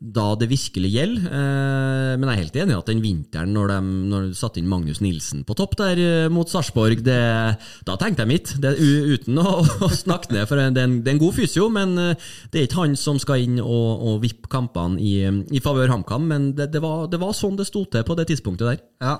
da 0.00 0.30
det 0.38 0.46
virkelig 0.48 0.88
gjelder. 0.94 1.26
Eh, 1.28 2.12
men 2.16 2.24
jeg 2.24 2.32
er 2.32 2.40
helt 2.40 2.54
enig 2.62 2.72
i 2.72 2.78
at 2.78 2.88
den 2.88 3.02
vinteren, 3.04 3.50
når 3.52 3.72
de, 3.72 3.78
når 4.12 4.28
de 4.28 4.38
satte 4.38 4.60
inn 4.60 4.70
Magnus 4.70 5.02
Nilsen 5.04 5.42
på 5.44 5.56
topp 5.58 5.76
der 5.80 6.00
eh, 6.00 6.28
mot 6.32 6.48
Sarpsborg, 6.48 7.02
da 7.04 7.96
tenkte 8.00 8.24
jeg 8.24 8.30
mitt. 8.30 8.54
Det, 8.62 8.72
uten 8.80 9.42
å, 9.42 9.58
å 9.86 9.90
snakke 9.92 10.32
ned, 10.32 10.46
for 10.48 10.56
det 10.56 10.70
er, 10.70 10.86
en, 10.86 11.00
det 11.02 11.12
er 11.12 11.18
en 11.18 11.24
god 11.24 11.36
fysio, 11.36 11.68
men 11.74 11.98
det 11.98 12.62
er 12.62 12.64
ikke 12.64 12.80
han 12.84 12.96
som 13.00 13.20
skal 13.20 13.44
inn 13.44 13.60
og, 13.60 14.06
og 14.08 14.22
vippe 14.24 14.48
kampene 14.52 14.96
i, 15.02 15.18
i 15.28 15.62
favør 15.64 15.92
HamKam. 15.92 16.30
Men 16.32 16.48
det, 16.56 16.70
det, 16.72 16.82
var, 16.84 17.04
det 17.12 17.20
var 17.20 17.36
sånn 17.36 17.60
det 17.60 17.68
sto 17.68 17.84
til 17.90 18.06
på 18.06 18.16
det 18.16 18.30
tidspunktet 18.32 18.72
der. 18.72 18.82
Ja. 19.04 19.18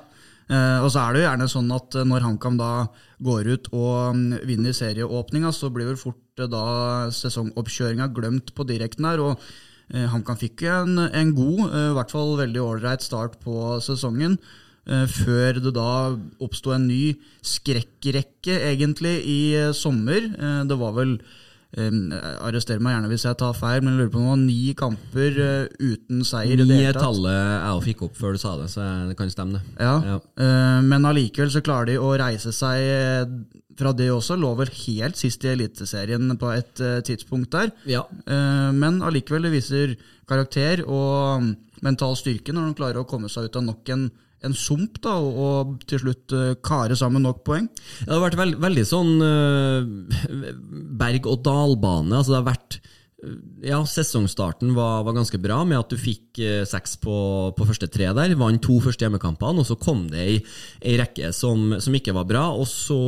Og 0.50 0.88
så 0.90 0.98
er 0.98 1.12
det 1.14 1.20
jo 1.20 1.26
gjerne 1.28 1.46
sånn 1.46 1.68
at 1.70 1.94
når 2.10 2.24
HamKam 2.24 2.56
da 2.58 2.70
går 3.22 3.52
ut 3.52 3.68
og 3.70 4.16
mm, 4.16 4.40
vinner 4.48 4.74
serieåpninga, 4.74 5.52
så 5.54 5.70
blir 5.70 5.92
vel 5.92 6.00
fort 6.00 6.18
eh, 6.44 6.50
da 6.50 7.10
sesongoppkjøringa 7.14 8.08
glemt 8.16 8.54
på 8.56 8.66
direkten 8.68 9.04
her. 9.08 9.20
og 9.20 9.38
eh, 9.92 10.06
HamKam 10.10 10.38
fikk 10.40 10.64
en, 10.70 10.98
en 11.08 11.34
god, 11.34 11.60
eh, 11.68 11.90
i 11.90 11.94
hvert 11.98 12.10
fall 12.14 12.36
veldig 12.40 12.62
ålreit 12.62 13.02
start 13.02 13.38
på 13.44 13.78
sesongen. 13.84 14.38
eh, 14.86 15.06
Før 15.06 15.60
det 15.60 15.74
da 15.76 16.16
oppsto 16.40 16.72
en 16.74 16.88
ny 16.88 17.16
skrekkrekke, 17.42 18.56
egentlig, 18.72 19.16
i 19.26 19.40
eh, 19.56 19.72
sommer. 19.72 20.20
Eh, 20.30 20.64
Det 20.70 20.78
var 20.78 20.92
vel 20.96 21.18
Um, 21.78 22.10
arrester 22.42 22.80
meg 22.82 22.96
gjerne 22.96 23.08
hvis 23.12 23.24
jeg 23.28 23.38
tar 23.38 23.54
feil, 23.54 23.84
men 23.84 23.94
jeg 23.94 24.00
lurer 24.00 24.10
på 24.10 24.22
var 24.24 24.38
ni 24.40 24.72
kamper 24.74 25.36
uh, 25.38 25.68
uten 25.78 26.24
seier. 26.26 26.64
Ni 26.66 26.80
er 26.82 26.96
tallet 26.98 27.30
jeg 27.30 27.84
fikk 27.84 28.02
opp 28.08 28.16
før 28.18 28.34
du 28.34 28.40
sa 28.42 28.56
det, 28.58 28.66
så 28.72 28.86
det 29.06 29.14
kan 29.18 29.30
stemme, 29.30 29.60
det. 29.60 29.76
Ja, 29.78 29.94
Ja. 30.10 30.16
Uh, 30.34 30.80
Men 30.82 31.06
allikevel 31.06 31.52
så 31.54 31.62
klarer 31.62 31.92
de 31.92 31.98
å 32.02 32.10
reise 32.18 32.50
seg 32.54 32.80
eh, 32.82 33.34
fra 33.78 33.92
det 33.94 34.08
også. 34.10 34.34
Lå 34.40 34.50
vel 34.58 34.72
helt 34.72 35.20
sist 35.20 35.44
i 35.46 35.52
Eliteserien 35.52 36.34
på 36.40 36.50
et 36.56 36.82
uh, 36.82 36.98
tidspunkt 37.06 37.52
der. 37.54 37.70
Ja. 37.86 38.02
Men 38.26 38.98
allikevel 39.06 39.46
det 39.46 39.54
viser 39.54 39.94
karakter 40.28 40.82
og 40.86 41.44
mm, 41.44 41.52
mental 41.86 42.16
styrke 42.18 42.54
når 42.54 42.70
de 42.70 42.78
klarer 42.80 43.02
å 43.02 43.08
komme 43.08 43.30
seg 43.30 43.48
ut 43.48 43.58
av 43.60 43.66
nok 43.66 43.94
en, 43.94 44.08
en 44.46 44.56
sump 44.56 45.00
da, 45.04 45.16
og, 45.20 45.76
til 45.88 46.02
slutt 46.04 46.36
eh, 46.36 46.54
kare 46.64 46.96
sammen 46.98 47.24
nok 47.26 47.42
poeng. 47.46 47.68
Det 48.04 48.12
har 48.12 48.24
vært 48.24 48.38
veld, 48.40 48.60
veldig 48.62 48.86
sånn 48.88 49.12
uh, 49.20 49.82
berg-og-dal-bane. 51.00 52.14
Altså 52.16 52.32
det 52.32 52.40
har 52.40 52.48
vært 52.48 52.78
øh, 52.80 53.36
ja, 53.66 53.80
Sesongstarten 53.84 54.72
var, 54.76 55.04
var 55.04 55.16
ganske 55.18 55.40
bra, 55.42 55.60
med 55.68 55.80
at 55.80 55.92
du 55.92 55.98
fikk 56.00 56.40
eh, 56.40 56.62
seks 56.68 56.96
på, 57.02 57.16
på 57.56 57.66
første 57.68 57.90
tre 57.92 58.08
der. 58.16 58.34
Vant 58.40 58.62
to 58.64 58.78
første 58.82 59.04
hjemmekampene, 59.04 59.60
og 59.60 59.68
så 59.68 59.76
kom 59.80 60.06
det 60.12 60.22
ei, 60.24 60.38
rekke 61.00 61.32
som, 61.36 61.74
som 61.82 61.96
ikke 61.96 62.14
var 62.16 62.28
bra. 62.30 62.46
Og 62.56 62.68
så 62.70 63.00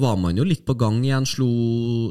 var 0.00 0.18
man 0.20 0.38
jo 0.38 0.46
litt 0.46 0.64
på 0.66 0.74
gang 0.80 0.98
igjen. 1.04 1.28
Slo, 1.28 1.50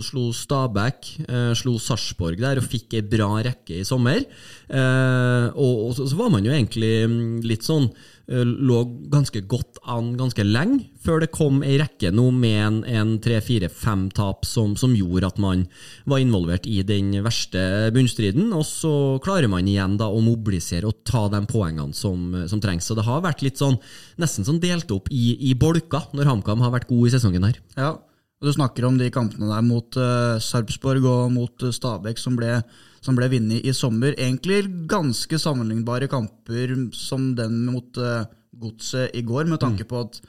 slo 0.06 0.30
Stabæk, 0.36 1.12
eh, 1.28 1.52
slo 1.60 1.76
Sarpsborg 1.82 2.40
der 2.40 2.64
og 2.64 2.70
fikk 2.72 2.96
ei 3.00 3.04
bra 3.04 3.34
rekke 3.50 3.82
i 3.82 3.88
sommer. 3.88 4.24
Eh, 4.70 5.46
og, 5.58 5.76
og 5.90 5.92
så, 5.98 6.08
så 6.08 6.20
var 6.20 6.32
man 6.34 6.48
jo 6.48 6.56
egentlig 6.56 6.94
mm, 7.10 7.28
litt 7.48 7.68
sånn 7.68 7.90
eh, 7.90 8.10
lå 8.30 8.80
ganske 9.10 9.42
godt 9.50 9.80
an 9.90 10.12
ganske 10.20 10.44
lenge, 10.46 10.84
før 11.02 11.24
det 11.24 11.32
kom 11.34 11.64
ei 11.66 11.78
rekke 11.82 12.12
nå 12.14 12.28
med 12.36 12.58
en, 12.62 12.80
en 12.86 13.14
tre-fire-fem 13.24 14.10
tap 14.14 14.46
som, 14.46 14.76
som 14.78 14.94
gjorde 14.94 15.32
at 15.32 15.40
man 15.42 15.64
var 16.10 16.22
involvert 16.22 16.68
i 16.70 16.82
den 16.86 17.12
verste 17.26 17.90
bunnstriden. 17.96 18.52
Og 18.54 18.66
så 18.68 18.94
klarer 19.26 19.50
man 19.52 19.68
igjen 19.68 19.98
da 20.00 20.12
å 20.12 20.22
mobilisere 20.24 20.90
og 20.90 21.02
ta 21.08 21.26
de 21.32 21.42
poengene 21.50 21.96
som, 21.98 22.36
som 22.52 22.62
trengs. 22.62 22.86
Så 22.86 22.98
det 22.98 23.08
har 23.08 23.26
vært 23.26 23.42
litt 23.46 23.62
sånn 23.62 23.80
nesten 24.22 24.46
sånn 24.46 24.62
delt 24.62 24.92
opp 24.94 25.10
i, 25.10 25.34
i 25.50 25.56
bolker 25.58 26.12
når 26.14 26.30
HamKam 26.30 26.62
har 26.66 26.76
vært 26.76 26.90
god 26.92 27.10
i 27.10 27.16
sesongen 27.16 27.50
her. 27.50 27.58
Ja, 27.80 27.96
og 28.40 28.48
Du 28.48 28.56
snakker 28.56 28.86
om 28.88 28.98
de 28.98 29.10
kampene 29.12 29.50
der 29.52 29.64
mot 29.68 29.98
uh, 30.00 30.40
Sarpsborg 30.40 31.04
og 31.04 31.32
mot 31.36 31.66
uh, 31.66 31.74
Stabæk 31.76 32.22
som 32.22 32.38
ble, 32.40 32.62
som 33.04 33.18
ble 33.18 33.28
vunnet 33.34 33.68
i 33.68 33.74
sommer. 33.76 34.16
Egentlig 34.16 34.88
ganske 34.88 35.40
sammenlignbare 35.44 36.08
kamper 36.12 36.72
som 36.96 37.34
den 37.36 37.66
mot 37.68 38.00
uh, 38.00 38.24
Godset 38.60 39.12
i 39.16 39.24
går, 39.24 39.46
med 39.48 39.60
tanke 39.60 39.86
på 39.88 40.06
at 40.06 40.22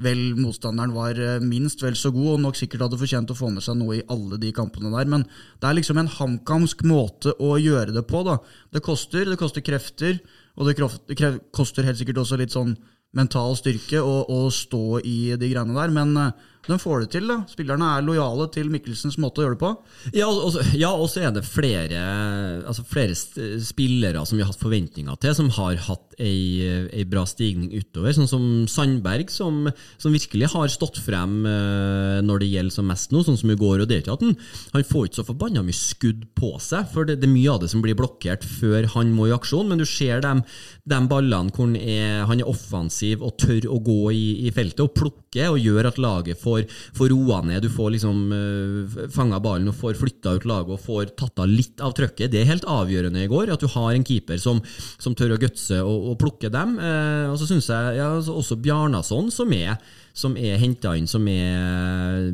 vel 0.00 0.34
motstanderen 0.38 0.96
var 0.96 1.20
uh, 1.20 1.44
minst 1.44 1.84
vel 1.84 1.96
så 1.98 2.08
god 2.14 2.38
og 2.38 2.42
nok 2.46 2.56
sikkert 2.56 2.86
hadde 2.86 3.02
fortjent 3.02 3.36
å 3.36 3.36
få 3.36 3.52
med 3.52 3.64
seg 3.64 3.76
noe 3.76 3.98
i 3.98 4.04
alle 4.16 4.40
de 4.40 4.52
kampene 4.56 4.92
der. 4.96 5.12
Men 5.12 5.28
det 5.28 5.68
er 5.68 5.76
liksom 5.76 6.00
en 6.00 6.12
hamkamsk 6.16 6.86
måte 6.88 7.36
å 7.36 7.58
gjøre 7.60 7.92
det 7.92 8.06
på. 8.08 8.24
da. 8.24 8.40
Det 8.72 8.84
koster, 8.84 9.28
det 9.28 9.40
koster 9.40 9.64
krefter, 9.66 10.22
og 10.56 10.72
det 10.72 10.78
koster 11.52 11.84
helt 11.84 12.00
sikkert 12.00 12.24
også 12.24 12.40
litt 12.40 12.56
sånn 12.56 12.78
mental 13.16 13.56
styrke 13.56 14.00
å, 14.04 14.48
stå 14.52 15.00
i 15.00 15.18
de 15.40 15.48
greiene 15.48 15.76
der, 15.76 15.92
men 15.92 16.32
de 16.68 16.78
får 16.78 17.00
det 17.04 17.10
til. 17.16 17.28
da. 17.28 17.38
Spillerne 17.50 17.90
er 17.96 18.04
lojale 18.06 18.48
til 18.54 18.70
Mikkelsens 18.72 19.18
måte 19.20 19.42
å 19.42 19.46
gjøre 19.46 19.56
det 19.56 19.62
på. 19.64 19.72
Ja, 20.14 20.28
og 20.28 20.52
så- 20.54 20.64
ja, 20.76 20.92
er 21.24 21.32
det 21.32 21.44
flere, 21.44 22.02
altså 22.66 22.84
flere 22.84 23.14
spillere 23.16 24.26
som 24.26 24.36
vi 24.38 24.44
har 24.44 24.52
hatt 24.52 24.60
forventninger 24.60 25.18
til, 25.20 25.34
som 25.34 25.50
har 25.50 25.76
hatt 25.88 26.07
ei, 26.18 26.88
ei 26.92 27.04
bra 27.08 27.24
stigning 27.28 27.72
utover. 27.78 28.14
Sånn 28.16 28.30
som 28.30 28.44
Sandberg, 28.70 29.30
som, 29.32 29.68
som 30.00 30.14
virkelig 30.14 30.50
har 30.54 30.70
stått 30.72 31.00
frem 31.02 31.40
eh, 31.48 32.18
når 32.24 32.42
det 32.42 32.50
gjelder 32.52 32.74
som 32.74 32.88
mest 32.90 33.14
nå, 33.14 33.22
sånn 33.24 33.38
som 33.40 33.52
i 33.52 33.58
går. 33.58 33.84
og 33.84 33.94
at 33.98 34.24
Han 34.74 34.86
får 34.86 35.08
ikke 35.08 35.20
så 35.20 35.26
forbanna 35.28 35.64
mye 35.64 35.76
skudd 35.76 36.26
på 36.38 36.54
seg, 36.62 36.88
for 36.92 37.08
det, 37.08 37.20
det 37.22 37.28
er 37.28 37.34
mye 37.34 37.54
av 37.54 37.62
det 37.62 37.70
som 37.72 37.84
blir 37.84 37.98
blokkert 37.98 38.46
før 38.46 38.88
han 38.94 39.14
må 39.14 39.28
i 39.28 39.34
aksjon, 39.36 39.68
men 39.70 39.80
du 39.80 39.86
ser 39.88 40.22
de, 40.24 40.34
ballene 41.08 41.52
hvor 41.54 41.68
han 41.68 41.76
er, 41.78 42.24
han 42.28 42.40
er 42.42 42.48
offensiv 42.50 43.22
og 43.24 43.36
tør 43.40 43.68
å 43.72 43.78
gå 43.84 44.00
i, 44.14 44.24
i 44.48 44.52
feltet 44.54 44.84
og 44.84 44.94
plukke 44.96 45.48
og 45.48 45.60
gjør 45.60 45.90
at 45.90 46.00
laget 46.00 46.40
får, 46.40 46.64
får 46.96 47.12
roa 47.12 47.40
ned. 47.46 47.62
Du 47.64 47.72
får 47.72 47.92
liksom 47.94 48.20
uh, 48.32 48.98
fanga 49.14 49.40
ballen 49.44 49.70
og 49.70 49.76
får 49.78 49.98
flytta 50.00 50.36
ut 50.38 50.46
laget 50.48 50.74
og 50.74 50.82
får 50.84 51.12
tatt 51.18 51.42
av 51.42 51.50
litt 51.50 51.82
av 51.84 51.94
trøkket. 51.96 52.32
Det 52.32 52.42
er 52.42 52.50
helt 52.50 52.66
avgjørende 52.68 53.24
i 53.24 53.30
går, 53.30 53.52
at 53.54 53.62
du 53.62 53.68
har 53.72 53.92
en 53.92 54.06
keeper 54.06 54.40
som, 54.42 54.62
som 54.98 55.16
tør 55.18 55.36
å 55.36 55.40
gutse 55.40 55.80
og, 55.82 56.07
og 56.08 56.18
plukke 56.20 56.50
dem. 56.52 56.76
Eh, 56.80 57.26
og 57.30 57.38
så 57.40 57.48
syns 57.48 57.70
jeg 57.70 57.98
ja, 57.98 58.10
altså 58.16 58.36
også 58.38 58.58
Bjarnason, 58.62 59.30
som 59.34 59.52
er 59.56 59.76
som 60.18 60.34
er 60.38 60.58
henta 60.58 60.94
inn, 60.98 61.06
som 61.10 61.26
er 61.30 62.28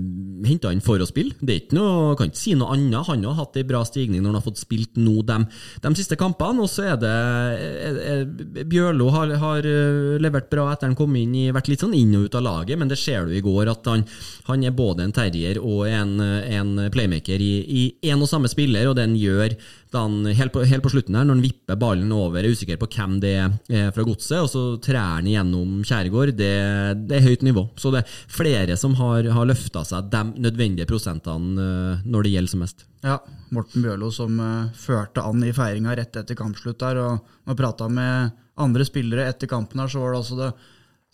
henta 0.49 0.73
inn 0.73 0.83
for 0.85 1.01
å 1.03 1.09
spille. 1.09 1.37
Det 1.41 1.53
er 1.53 1.61
ikke 1.63 1.79
noe, 1.79 2.15
kan 2.19 2.31
ikke 2.31 2.41
si 2.41 2.55
noe 2.57 2.73
annet. 2.75 3.05
Han 3.11 3.25
har 3.29 3.37
hatt 3.43 3.59
ei 3.61 3.67
bra 3.69 3.83
stigning 3.87 4.23
når 4.23 4.33
han 4.33 4.39
har 4.41 4.47
fått 4.47 4.63
spilt 4.63 4.97
nå 5.01 5.21
de, 5.29 5.39
de 5.85 5.93
siste 5.99 6.19
kampene. 6.21 6.65
Og 6.65 6.71
så 6.73 6.89
er 6.95 6.97
det 7.03 8.65
Bjørlo 8.71 9.11
har, 9.15 9.35
har 9.43 9.69
eh, 9.69 10.17
levert 10.23 10.49
bra 10.53 10.71
etter 10.73 10.91
han 10.91 10.99
kom 10.99 11.15
inn 11.21 11.35
i 11.37 11.47
vært 11.55 11.71
litt 11.71 11.85
sånn 11.85 11.97
inn 11.97 12.15
og 12.17 12.29
ut 12.29 12.39
av 12.39 12.47
laget, 12.47 12.81
men 12.81 12.91
det 12.91 13.01
ser 13.01 13.29
du 13.29 13.37
i 13.37 13.45
går 13.45 13.71
at 13.73 13.87
han, 13.91 14.05
han 14.49 14.65
er 14.65 14.77
både 14.77 15.05
en 15.05 15.15
terrier 15.15 15.61
og 15.61 15.85
en, 15.89 16.17
en 16.21 16.75
playmaker 16.95 17.41
i, 17.41 17.85
én 18.05 18.21
og 18.21 18.31
samme 18.31 18.51
spiller, 18.51 18.89
og 18.91 18.97
den 18.99 19.17
gjør 19.19 19.57
han, 19.95 20.25
helt, 20.27 20.53
på, 20.55 20.65
helt 20.67 20.83
på 20.83 20.91
slutten 20.91 21.15
her, 21.15 21.27
når 21.27 21.39
han 21.39 21.45
vipper 21.45 21.79
ballen 21.79 22.11
over, 22.15 22.41
er 22.41 22.51
usikker 22.51 22.81
på 22.81 22.89
hvem 22.97 23.19
det 23.23 23.35
er 23.39 23.93
fra 23.95 24.07
godset, 24.07 24.41
og 24.41 24.51
så 24.51 24.65
trær 24.83 25.21
han 25.21 25.31
gjennom 25.31 25.85
Kjærgaard. 25.87 26.35
Det, 26.39 26.55
det 27.07 27.19
er 27.19 27.27
høyt 27.29 27.45
nivå. 27.47 27.67
Så 27.81 27.91
det 27.95 28.03
er 28.03 28.17
flere 28.31 28.77
som 28.81 28.95
har, 28.99 29.27
har 29.37 29.49
løfta 29.49 29.85
seg 29.87 30.11
de 30.13 30.23
nødvendige 30.45 30.89
prosentene 30.89 31.65
eh, 31.65 32.05
når 32.07 32.27
det 32.27 32.35
gjelder 32.35 32.55
som 32.55 32.65
mest. 32.65 32.87
Ja, 33.05 33.19
Morten 33.55 33.85
Bjørlo 33.85 34.11
som 34.15 34.39
eh, 34.41 34.71
førte 34.79 35.25
an 35.25 35.43
i 35.45 35.53
feiringa 35.57 35.97
rett 35.99 36.17
etter 36.21 36.39
kampslutt 36.39 36.81
der. 36.83 37.03
og 37.03 37.49
Når 37.49 37.59
prata 37.59 37.91
med 37.91 38.33
andre 38.61 38.87
spillere 38.87 39.27
etter 39.29 39.51
kampen, 39.51 39.83
her, 39.83 39.91
så 39.91 40.03
var 40.03 40.15
det 40.15 40.23
altså 40.23 40.41
det 40.41 40.53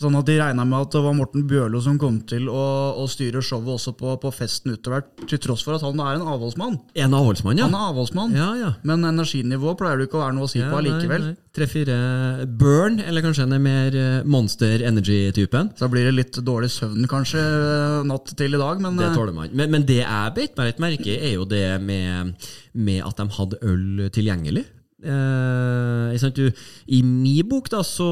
sånn 0.00 0.16
at 0.16 0.26
de 0.28 0.37
regna 0.40 0.64
med 0.64 0.87
at 0.87 0.95
det 0.95 1.02
var 1.04 1.14
Morten 1.16 1.45
Bjørlo 1.50 1.80
som 1.85 1.99
kom 2.00 2.21
til 2.28 2.49
å, 2.49 2.62
å 3.00 3.04
styre 3.11 3.42
showet 3.45 3.75
også 3.76 3.92
på, 3.99 4.14
på 4.23 4.33
festen 4.33 4.73
utover, 4.75 5.04
til 5.28 5.40
tross 5.42 5.64
for 5.66 5.76
at 5.76 5.85
han 5.85 6.00
er 6.00 6.19
en 6.19 6.25
avholdsmann. 6.33 6.78
En 7.04 7.16
avholdsmann, 7.19 7.61
ja. 7.61 7.69
Han 7.69 7.76
er 7.76 7.90
avholdsmann, 7.92 8.35
Ja, 8.38 8.49
ja. 8.59 8.73
men 8.88 9.04
energinivå 9.09 9.75
pleier 9.80 10.00
det 10.00 10.09
ikke 10.09 10.21
å 10.21 10.25
være 10.25 10.37
noe 10.38 10.49
å 10.49 10.52
si 10.52 10.62
Ja, 10.62 10.71
på 10.73 10.80
allikevel. 10.80 11.30
Tre-fire 11.57 11.99
burn, 12.47 13.00
eller 13.02 13.25
kanskje 13.26 13.45
en 13.49 13.57
er 13.57 13.62
mer 13.64 13.97
eh, 13.99 14.26
Monster 14.30 14.85
Energy-typen. 14.87 15.73
Så 15.78 15.88
blir 15.90 16.07
det 16.07 16.14
litt 16.14 16.40
dårlig 16.47 16.71
søvn 16.73 17.09
kanskje 17.11 17.42
eh, 17.42 18.00
natt 18.07 18.33
til 18.38 18.54
i 18.54 18.61
dag, 18.61 18.80
men 18.80 18.97
Det 19.00 19.09
eh, 19.11 19.16
tåler 19.19 19.35
man. 19.37 19.50
Men, 19.52 19.73
men 19.75 19.87
det 19.88 20.00
jeg 20.02 20.35
beit 20.37 20.57
meg 20.61 20.71
litt 20.71 20.85
merke 20.87 21.16
er 21.19 21.35
jo 21.35 21.49
det 21.50 21.64
med, 21.83 22.37
med 22.73 23.02
at 23.04 23.19
de 23.19 23.26
hadde 23.37 23.59
øl 23.66 24.07
tilgjengelig. 24.14 24.64
Eh? 25.00 26.30
Du, 26.37 26.50
I 26.92 27.00
min 27.02 27.49
bok 27.49 27.71
da, 27.73 27.80
så, 27.87 28.09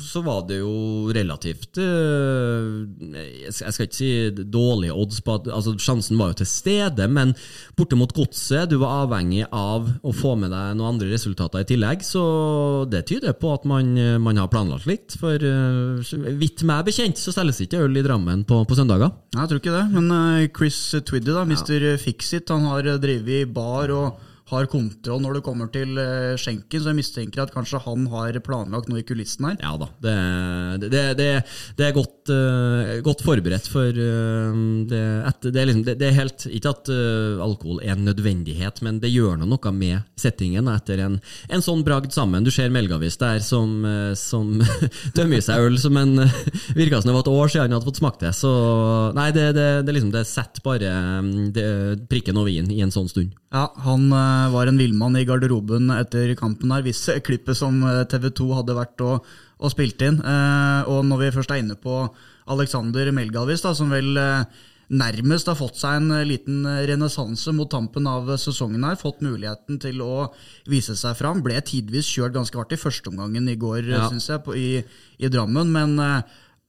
så 0.00 0.22
var 0.24 0.46
det 0.48 0.60
jo 0.62 1.10
relativt 1.12 1.76
eh, 1.82 3.18
Jeg 3.44 3.52
skal 3.52 3.86
ikke 3.86 3.98
si 3.98 4.10
dårlige 4.32 4.96
odds 4.96 5.20
på 5.24 5.36
at 5.36 5.50
altså, 5.52 5.74
Sjansen 5.80 6.16
var 6.20 6.32
jo 6.32 6.40
til 6.40 6.48
stede, 6.50 7.08
men 7.12 7.34
borte 7.76 7.98
mot 7.98 8.12
godset, 8.16 8.70
du 8.70 8.78
var 8.80 9.04
avhengig 9.04 9.44
av 9.50 9.90
å 10.02 10.14
få 10.16 10.34
med 10.40 10.54
deg 10.54 10.78
noen 10.78 10.94
andre 10.94 11.10
resultater 11.12 11.62
i 11.62 11.68
tillegg. 11.68 12.04
Så 12.06 12.22
det 12.90 13.04
tyder 13.10 13.36
på 13.36 13.52
at 13.54 13.66
man, 13.68 13.92
man 14.22 14.40
har 14.40 14.50
planlagt 14.52 14.88
litt. 14.88 15.16
For 15.20 15.36
eh, 15.36 16.14
vidt 16.40 16.64
meg 16.66 16.86
bekjent 16.88 17.20
så 17.20 17.34
selges 17.34 17.60
ikke 17.64 17.82
øl 17.84 18.00
i 18.00 18.04
Drammen 18.06 18.44
på, 18.48 18.62
på 18.68 18.78
søndager. 18.78 19.12
Nei, 19.34 19.42
jeg 19.44 19.52
tror 19.52 19.62
ikke 19.62 19.76
det. 19.76 19.84
Men 19.92 20.14
eh, 20.16 20.48
Chris 20.56 20.78
Twiddy, 20.96 21.32
da, 21.34 21.44
Mr. 21.48 21.92
Fixit, 22.02 22.52
han 22.54 22.66
har 22.70 22.88
eh, 22.88 23.00
drevet 23.02 23.42
i 23.42 23.50
bar 23.50 23.92
og 23.94 24.24
har 24.46 24.68
kontroll 24.70 25.22
når 25.24 25.38
det 25.38 25.42
kommer 25.42 25.70
til 25.74 25.96
eh, 25.98 26.36
skjenken, 26.38 26.78
så 26.78 26.92
jeg 26.92 26.98
mistenker 27.00 27.42
at 27.42 27.52
kanskje 27.54 27.80
han 27.82 28.04
har 28.12 28.36
planlagt 28.46 28.86
noe 28.90 29.00
i 29.00 29.06
kulissen 29.06 29.48
her. 29.48 29.56
Ja 29.58 29.72
da, 29.80 29.88
det, 30.04 30.90
det, 30.92 31.02
det, 31.18 31.30
det 31.78 31.88
er 31.88 31.96
godt, 31.96 32.30
uh, 32.30 32.92
godt 33.02 33.24
forberedt 33.26 33.66
for 33.70 33.90
uh, 33.90 34.60
det, 34.86 35.02
at, 35.26 35.40
det, 35.42 35.58
er 35.58 35.70
liksom, 35.70 35.82
det, 35.88 35.96
er 36.06 36.14
helt 36.14 36.46
Ikke 36.46 36.72
at 36.76 36.90
uh, 36.92 37.42
alkohol 37.42 37.80
er 37.82 37.96
en 37.96 38.06
nødvendighet, 38.06 38.78
men 38.86 39.00
det 39.02 39.10
gjør 39.10 39.40
noe 39.42 39.72
med 39.74 40.06
settingen 40.20 40.70
etter 40.70 41.02
en, 41.02 41.18
en 41.50 41.64
sånn 41.64 41.82
bragd 41.86 42.14
sammen. 42.14 42.46
Du 42.46 42.52
ser 42.54 42.70
Melgavis 42.70 43.18
der 43.18 43.42
som, 43.42 43.82
som 44.18 44.60
tømmer 45.16 45.42
seg 45.42 45.66
øl 45.66 45.80
som 45.80 45.98
en 45.98 46.20
Virka 46.78 47.00
som 47.00 47.10
det 47.10 47.16
var 47.16 47.24
et 47.24 47.32
år 47.32 47.50
siden 47.50 47.66
han 47.66 47.76
hadde 47.80 47.88
fått 47.88 47.98
smakt 47.98 48.22
det. 48.22 48.30
Så 48.36 48.52
nei, 49.16 49.28
det, 49.34 49.48
det, 49.58 49.66
det, 49.88 49.96
liksom, 49.96 50.14
det 50.14 50.22
setter 50.28 50.62
bare 50.62 50.94
det, 51.56 51.66
prikken 52.10 52.38
over 52.38 52.52
i-en 52.52 52.70
i 52.70 52.82
en 52.84 52.94
sånn 52.94 53.10
stund. 53.10 53.34
Ja, 53.54 53.68
Han 53.86 54.10
var 54.52 54.68
en 54.70 54.78
villmann 54.80 55.16
i 55.20 55.24
garderoben 55.28 55.90
etter 55.96 56.34
kampen 56.38 56.70
her, 56.74 56.84
hvis 56.86 57.04
klippet 57.26 57.56
som 57.58 57.80
TV 58.10 58.30
2 58.30 58.46
hadde 58.60 58.76
vært 58.78 59.02
og, 59.06 59.26
og 59.60 59.72
spilt 59.72 60.02
inn. 60.06 60.20
Eh, 60.22 60.80
og 60.92 61.04
når 61.08 61.22
vi 61.24 61.34
først 61.38 61.52
er 61.54 61.62
inne 61.64 61.76
på 61.80 61.98
Alexander 62.52 63.10
Melgalvis, 63.16 63.64
da, 63.64 63.72
som 63.74 63.90
vel 63.90 64.16
eh, 64.20 64.44
nærmest 64.96 65.48
har 65.50 65.56
fått 65.58 65.80
seg 65.80 65.96
en 65.98 66.12
eh, 66.14 66.24
liten 66.28 66.60
renessanse 66.86 67.50
mot 67.56 67.70
tampen 67.72 68.06
av 68.06 68.28
sesongen 68.38 68.84
her, 68.86 68.98
fått 69.00 69.24
muligheten 69.26 69.80
til 69.82 70.02
å 70.04 70.28
vise 70.70 70.94
seg 70.98 71.16
fram, 71.18 71.42
ble 71.42 71.58
tidvis 71.66 72.06
kjørt 72.12 72.36
ganske 72.38 72.58
hardt 72.60 72.76
i 72.76 72.80
førsteomgangen 72.80 73.48
i 73.50 73.56
går, 73.58 73.82
Ja. 73.90 74.06
synes 74.12 74.28
jeg, 74.30 74.44
på, 74.46 74.54
i, 74.54 74.84
i 75.18 75.32
Drammen. 75.32 75.72
men 75.74 75.98
eh, 75.98 76.22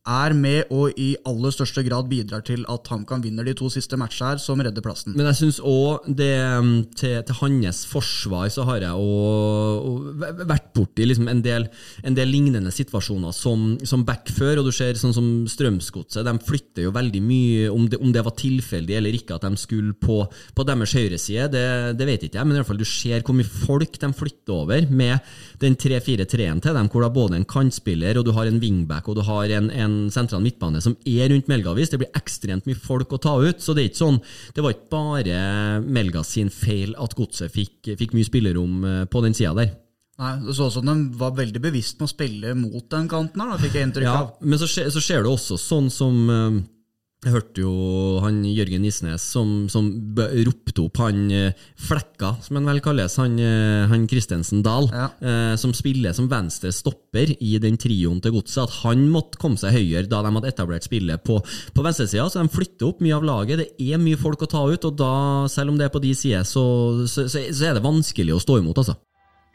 er 0.07 0.33
med 0.37 0.71
og 0.73 0.95
i 0.99 1.09
aller 1.27 1.53
største 1.53 1.83
grad 1.85 2.07
bidrar 2.09 2.43
til 2.47 2.63
at 2.71 2.87
HamKam 2.87 3.23
vinner 3.25 3.47
de 3.47 3.53
to 3.57 3.69
siste 3.71 3.97
matchene 3.99 4.31
her, 4.31 4.41
som 4.41 4.61
redder 4.63 4.83
plassen. 4.83 5.15
Men 5.17 5.27
jeg 5.29 5.39
syns 5.41 5.59
òg 5.59 6.07
um, 6.07 6.71
til, 6.97 7.17
til, 7.27 7.37
hans 7.41 7.83
forsvar 7.89 8.47
så 8.53 8.65
har 8.69 8.85
jeg 8.85 8.95
òg 8.95 10.23
vært 10.47 10.71
borti 10.75 11.05
liksom 11.07 11.27
en, 11.31 11.41
del, 11.43 11.67
en 12.07 12.17
del 12.17 12.31
lignende 12.31 12.71
situasjoner 12.73 13.35
som, 13.35 13.75
som 13.87 14.05
back 14.07 14.31
før, 14.33 14.61
og 14.61 14.69
du 14.69 14.75
ser 14.75 14.97
sånn 14.99 15.15
som 15.15 15.27
Strømsgodset, 15.47 16.23
de 16.25 16.35
flytter 16.47 16.87
jo 16.87 16.95
veldig 16.95 17.21
mye, 17.23 17.67
om 17.73 17.87
det, 17.91 17.99
om 18.01 18.13
det 18.13 18.23
var 18.25 18.35
tilfeldig 18.39 18.97
eller 18.97 19.17
ikke 19.17 19.37
at 19.37 19.45
de 19.47 19.59
skulle 19.59 19.95
på, 19.99 20.21
på 20.55 20.67
deres 20.67 20.95
høyreside, 20.97 21.49
det, 21.53 21.67
det 21.99 22.09
vet 22.09 22.27
ikke 22.27 22.39
jeg, 22.39 22.47
men 22.47 22.57
i 22.57 22.61
hvert 22.61 22.71
fall 22.71 22.81
du 22.81 22.87
ser 22.87 23.25
hvor 23.25 23.37
mye 23.37 23.47
folk 23.67 23.99
de 24.01 24.11
flytter 24.15 24.55
over 24.55 24.87
med 24.89 25.33
den 25.61 25.77
3-4-3-en 25.79 26.63
til 26.63 26.77
dem, 26.77 26.89
hvor 26.91 27.05
har 27.05 27.13
både 27.13 27.39
en 27.39 27.47
kantspiller, 27.47 28.19
og 28.19 28.27
du 28.27 28.33
har 28.37 28.49
en 28.49 28.61
wingback, 28.61 29.07
og 29.09 29.19
du 29.19 29.23
har 29.27 29.51
en, 29.57 29.69
en 29.73 29.96
sentral 30.13 30.43
midtbane 30.45 30.81
som 30.83 30.95
er 31.07 31.31
rundt 31.31 31.49
Melgavis. 31.51 31.91
Det 31.93 31.99
blir 32.01 32.13
ekstremt 32.17 32.67
mye 32.69 32.77
folk 32.79 33.13
å 33.15 33.19
ta 33.23 33.33
ut. 33.43 33.59
Så 33.63 33.75
det 33.75 33.83
er 33.83 33.89
ikke 33.91 34.03
sånn, 34.03 34.21
det 34.55 34.63
var 34.65 34.75
ikke 34.75 34.91
bare 34.93 35.41
Melgas 35.83 36.31
sin 36.37 36.49
feil 36.53 36.95
at 37.01 37.15
Godset 37.17 37.53
fikk, 37.53 37.93
fikk 37.99 38.15
mye 38.17 38.27
spillerom 38.29 38.79
eh, 38.87 39.03
på 39.11 39.23
den 39.25 39.35
sida 39.37 39.53
der. 39.57 39.73
Nei, 40.17 40.31
Det 40.47 40.55
så 40.57 40.71
ut 40.71 40.73
som 40.73 40.87
de 40.89 40.95
var 41.19 41.35
veldig 41.37 41.61
bevisst 41.61 41.99
med 42.01 42.07
å 42.07 42.13
spille 42.15 42.55
mot 42.57 42.87
den 42.89 43.05
kanten. 43.11 43.41
her, 43.43 43.51
da 43.53 43.59
fikk 43.61 43.75
jeg 43.77 43.89
inntrykk 43.91 44.09
av. 44.09 44.31
ja. 44.31 44.47
Men 44.49 44.61
så 44.61 44.69
så 44.89 45.03
ser 45.03 45.21
du 45.23 45.29
også 45.29 45.59
sånn 45.61 45.91
som 45.93 46.23
eh, 46.33 46.57
jeg 47.25 47.33
hørte 47.33 47.63
jo 47.63 47.71
han 48.21 48.43
Jørgen 48.45 48.83
Isnes 48.85 49.23
som, 49.33 49.65
som 49.73 49.87
ropte 50.15 50.83
opp 50.83 50.99
han 51.01 51.23
eh, 51.33 51.63
Flekka, 51.81 52.35
som 52.45 52.59
han 52.59 52.69
vel 52.69 52.81
kalles, 52.85 53.15
han, 53.17 53.39
eh, 53.41 53.87
han 53.89 54.05
Christensen 54.09 54.61
Dahl, 54.65 54.85
ja. 54.93 55.07
eh, 55.17 55.55
som 55.57 55.73
spiller 55.73 56.13
som 56.13 56.29
venstre 56.29 56.69
stopper 56.75 57.33
i 57.41 57.55
den 57.63 57.79
trioen 57.81 58.21
til 58.21 58.35
Godset, 58.35 58.67
at 58.67 58.75
han 58.83 59.07
måtte 59.09 59.41
komme 59.41 59.57
seg 59.57 59.73
høyere 59.79 60.05
da 60.11 60.21
de 60.21 60.33
hadde 60.35 60.51
etablert 60.53 60.85
spillet 60.85 61.25
på, 61.25 61.39
på 61.41 61.87
venstresida. 61.87 62.27
Så 62.29 62.43
de 62.43 62.53
flytter 62.53 62.91
opp 62.91 63.01
mye 63.01 63.17
av 63.17 63.25
laget. 63.25 63.65
Det 63.65 63.89
er 63.89 64.01
mye 64.01 64.21
folk 64.21 64.45
å 64.45 64.51
ta 64.53 64.61
ut, 64.69 64.85
og 64.85 65.01
da, 65.01 65.11
selv 65.49 65.73
om 65.73 65.81
det 65.81 65.89
er 65.89 65.95
på 65.97 66.03
de 66.03 66.13
sider, 66.13 66.45
så, 66.45 66.67
så, 67.09 67.25
så, 67.25 67.47
så 67.49 67.71
er 67.71 67.79
det 67.79 67.85
vanskelig 67.87 68.37
å 68.37 68.43
stå 68.45 68.61
imot, 68.61 68.83
altså. 68.83 68.99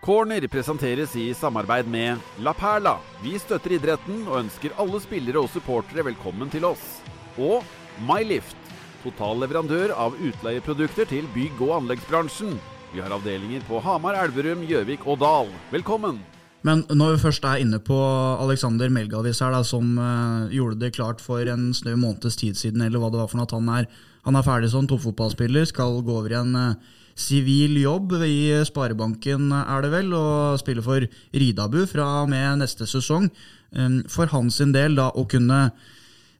Corner 0.02 0.42
presenteres 0.50 1.14
i 1.14 1.28
samarbeid 1.38 1.86
med 1.86 2.42
La 2.42 2.56
Perla. 2.58 2.98
Vi 3.22 3.38
støtter 3.38 3.78
idretten 3.78 4.24
og 4.26 4.40
ønsker 4.42 4.74
alle 4.82 4.98
spillere 5.04 5.46
og 5.46 5.52
supportere 5.54 6.02
velkommen 6.10 6.50
til 6.50 6.66
oss 6.66 6.98
og 7.38 7.62
MyLift, 8.08 8.58
totalleverandør 9.02 9.94
av 9.94 10.16
utleieprodukter 10.18 11.08
til 11.10 11.28
bygg- 11.34 11.62
og 11.64 11.78
anleggsbransjen. 11.80 12.58
Vi 12.92 13.00
har 13.00 13.12
avdelinger 13.14 13.64
på 13.68 13.80
Hamar, 13.80 14.18
Elverum, 14.20 14.66
Gjøvik 14.68 15.06
og 15.08 15.20
Dal. 15.22 15.50
Velkommen! 15.72 16.20
Men 16.62 16.84
når 16.94 17.16
vi 17.16 17.22
først 17.24 17.46
er 17.48 17.58
inne 17.62 17.80
på 17.82 17.96
Alexander 18.38 18.90
Melgavis 18.92 19.40
her, 19.42 19.50
da, 19.50 19.64
som 19.66 19.96
uh, 19.98 20.50
gjorde 20.52 20.78
det 20.78 20.92
klart 20.94 21.22
for 21.22 21.42
en 21.50 21.72
snau 21.74 21.96
måneds 21.98 22.38
tid 22.38 22.58
siden, 22.58 22.84
eller 22.84 23.02
hva 23.02 23.10
det 23.10 23.18
var 23.18 23.30
for 23.30 23.40
noe, 23.40 23.48
at 23.48 23.54
han 23.56 23.70
er, 23.80 23.88
han 24.28 24.38
er 24.38 24.46
ferdig 24.46 24.70
som 24.70 24.86
toppfotballspiller, 24.86 25.66
skal 25.66 25.98
gå 26.06 26.18
over 26.20 26.36
i 26.36 26.38
en 26.38 26.54
uh, 26.54 27.00
sivil 27.18 27.74
jobb 27.82 28.14
i 28.22 28.62
Sparebanken, 28.68 29.50
er 29.58 29.82
det 29.82 29.90
vel, 29.92 30.14
og 30.14 30.60
spille 30.62 30.84
for 30.86 31.08
Ridabu 31.34 31.82
fra 31.90 32.06
og 32.22 32.30
med 32.30 32.62
neste 32.62 32.86
sesong. 32.86 33.26
Um, 33.74 34.02
for 34.12 34.30
hans 34.30 34.60
del 34.76 34.94
da 35.00 35.10
å 35.10 35.26
kunne 35.26 35.64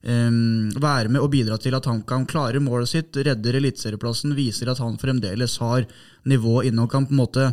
være 0.02 1.08
med 1.12 1.22
og 1.22 1.30
bidra 1.30 1.58
til 1.62 1.76
at 1.78 1.86
han 1.86 2.02
kan 2.02 2.26
klare 2.26 2.58
målet 2.62 2.90
sitt, 2.90 3.16
redder 3.16 3.58
eliteserieplassen, 3.60 4.34
viser 4.34 4.72
at 4.72 4.80
han 4.82 4.98
fremdeles 4.98 5.58
har 5.62 5.86
nivå 6.26 6.62
inne 6.66 6.82
og 6.82 6.90
kan 6.90 7.06
på 7.06 7.14
en 7.14 7.22
måte 7.22 7.52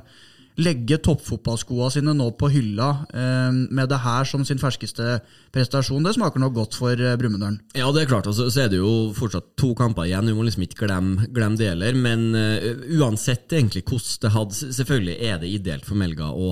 legge 0.59 0.99
toppfotballskoa 1.03 1.89
sine 1.93 2.13
nå 2.17 2.29
på 2.39 2.49
hylla 2.53 2.89
eh, 3.13 3.51
med 3.51 3.89
det 3.91 4.01
her 4.03 4.27
som 4.27 4.43
sin 4.47 4.61
ferskeste 4.61 5.19
prestasjon. 5.53 6.03
Det 6.05 6.15
smaker 6.17 6.41
nok 6.43 6.55
godt 6.57 6.77
for 6.77 6.93
eh, 6.93 7.15
Brumunddal. 7.19 7.59
Ja, 7.77 7.89
det 7.95 8.03
er 8.03 8.11
klart. 8.11 8.27
Altså, 8.29 8.49
så 8.51 8.65
er 8.65 8.71
det 8.71 8.81
jo 8.81 9.11
fortsatt 9.17 9.53
to 9.59 9.71
kamper 9.77 10.07
igjen. 10.07 10.29
Vi 10.29 10.35
må 10.37 10.45
liksom 10.47 10.65
ikke 10.65 10.83
glemme, 10.85 11.29
glemme 11.33 11.59
det 11.59 11.71
heller. 11.71 11.97
Men 11.99 12.29
uh, 12.35 12.83
uansett 12.99 13.51
egentlig 13.55 13.85
hvordan 13.87 14.21
det 14.23 14.31
hadde 14.33 14.57
Selvfølgelig 14.79 15.15
er 15.29 15.39
det 15.41 15.49
ideelt 15.51 15.85
for 15.87 15.99
Melga 15.99 16.29
å, 16.31 16.51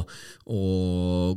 å 0.52 0.62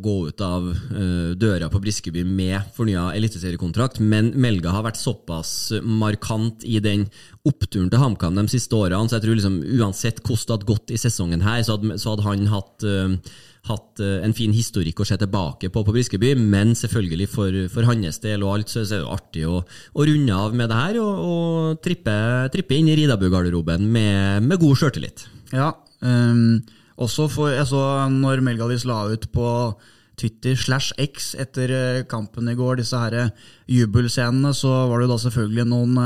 gå 0.03 0.15
ut 0.29 0.43
av 0.45 0.67
uh, 0.71 1.33
døra 1.39 1.71
på 1.73 1.81
Briskeby 1.83 2.25
med 2.27 2.71
fornya 2.77 3.09
eliteseriekontrakt, 3.17 4.01
men 4.03 4.33
Melga 4.41 4.75
har 4.75 4.85
vært 4.87 5.01
såpass 5.01 5.73
markant 5.83 6.65
i 6.69 6.79
den 6.83 7.07
oppturen 7.49 7.89
til 7.89 8.01
HamKam 8.03 8.37
de 8.37 8.45
siste 8.53 8.77
årene, 8.77 9.09
så 9.09 9.17
jeg 9.17 9.25
tror 9.25 9.39
liksom 9.39 9.61
uansett 9.81 10.21
hvordan 10.21 10.45
det 10.45 10.55
hadde 10.55 10.69
gått 10.69 10.93
i 10.93 10.99
sesongen 11.01 11.45
her, 11.45 11.63
så 11.65 11.77
hadde, 11.77 11.97
så 12.01 12.13
hadde 12.13 12.27
han 12.27 12.51
hatt, 12.53 12.60
uh, 12.87 13.15
hatt 13.69 14.03
uh, 14.03 14.19
en 14.25 14.35
fin 14.37 14.53
historikk 14.55 15.03
å 15.03 15.07
se 15.09 15.19
tilbake 15.21 15.71
på 15.73 15.85
på 15.85 15.95
Briskeby, 15.95 16.33
men 16.39 16.75
selvfølgelig 16.79 17.29
for, 17.33 17.61
for 17.73 17.89
hans 17.89 18.21
del 18.25 18.45
og 18.47 18.57
alt, 18.57 18.73
så, 18.73 18.85
er 18.87 19.05
det 19.05 19.13
artig 19.13 19.47
å, 19.49 19.61
å, 19.63 20.09
runde 20.09 20.41
av 20.47 20.57
med 20.57 20.71
det 20.73 20.81
her 20.81 21.01
og, 21.03 21.23
og 21.31 21.85
trippe, 21.85 22.17
trippe, 22.55 22.79
inn 22.79 22.91
i 22.91 22.99
Ridabu-garderoben 23.03 23.87
med, 23.87 24.47
med, 24.47 24.59
god 24.61 24.81
sjøltillit. 24.81 25.27
Ja, 25.53 25.73
um, 26.01 26.61
også 27.01 27.31
for, 27.33 27.53
jeg 27.53 27.69
så 27.71 27.81
når 28.13 28.45
Melgalis 28.45 28.87
la 28.89 29.07
ut 29.13 29.31
på 29.33 29.49
Twitter 30.21 30.57
slash 30.59 30.93
X 31.01 31.31
etter 31.41 31.71
eh, 31.73 32.03
kampen 32.05 32.51
i 32.53 32.57
går, 32.59 32.77
disse 32.81 32.99
her 33.01 33.31
jubelscenene, 33.71 34.53
så 34.53 34.69
var 34.91 35.01
det 35.01 35.09
da 35.09 35.17
selvfølgelig 35.23 35.65
noen 35.71 35.97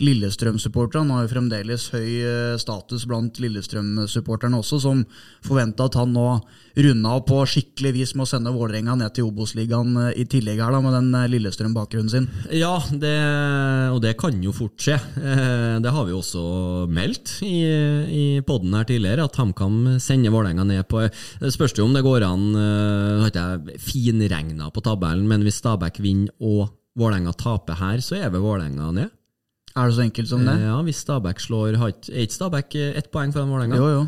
Lillestrøm-supporterne. 0.00 1.12
Har 1.12 1.26
jo 1.26 1.32
fremdeles 1.32 1.88
høy 1.92 2.08
eh, 2.22 2.56
status 2.60 3.04
blant 3.08 3.38
Lillestrøm-supporterne 3.42 4.60
også, 4.62 4.80
som 4.82 5.04
forventa 5.44 5.88
at 5.88 5.98
han 6.00 6.14
nå 6.14 6.26
runda 6.82 7.18
på 7.28 7.42
skikkelig 7.52 7.92
vis 7.98 8.14
med 8.16 8.24
å 8.24 8.30
sende 8.30 8.54
Vålerenga 8.54 8.96
ned 8.96 9.12
til 9.16 9.28
Obos-ligaen 9.28 9.96
eh, 10.06 10.22
i 10.22 10.26
tillegg 10.30 10.62
her 10.62 10.74
da, 10.74 10.82
med 10.84 10.96
den 10.96 11.10
eh, 11.18 11.28
Lillestrøm-bakgrunnen 11.34 12.12
sin. 12.12 12.28
Ja, 12.54 12.74
det, 12.90 13.14
og 13.92 14.00
det 14.04 14.16
kan 14.20 14.40
jo 14.42 14.54
fort 14.56 14.78
skje. 14.80 14.98
Det 15.82 15.92
har 15.94 16.06
vi 16.08 16.14
også 16.16 16.42
meldt 16.90 17.36
i, 17.44 17.62
i 17.62 18.24
poden 18.46 18.74
her 18.76 18.88
tidligere, 18.88 19.26
at 19.28 19.38
HamKam 19.40 19.98
sender 20.02 20.32
Vålerenga 20.34 20.64
ned 20.66 20.86
på 20.90 21.04
Det 21.04 21.52
spørs 21.54 21.74
jo 21.76 21.86
om 21.86 21.94
det 21.94 22.04
går 22.04 22.24
an 22.26 22.44
Nå 22.52 23.22
har 23.22 23.30
ikke 23.30 23.42
jeg 23.42 23.80
finregna 23.82 24.70
på 24.72 24.82
tabellen, 24.84 25.26
men 25.28 25.44
hvis 25.44 25.60
Stabæk 25.62 26.00
vinner 26.02 26.32
og 26.42 26.72
Vålerenga 26.98 27.32
taper 27.38 27.78
her, 27.80 28.02
så 28.04 28.18
er 28.18 28.32
vel 28.32 28.44
Vålerenga 28.44 28.90
ned? 28.96 29.12
Er 29.76 29.88
det 29.88 29.96
så 29.96 30.04
enkelt 30.04 30.28
som 30.28 30.42
det? 30.44 30.56
Ja, 30.60 30.78
hvis 30.84 31.00
Stabæk 31.00 31.40
slår 31.40 31.78
Er 31.80 31.92
ikke 32.24 32.34
Stabæk 32.34 32.74
ett 32.92 33.12
poeng 33.12 33.32
foran 33.32 33.48
Vålerenga? 33.52 33.76
Jo, 33.80 33.88
jo. 33.88 34.02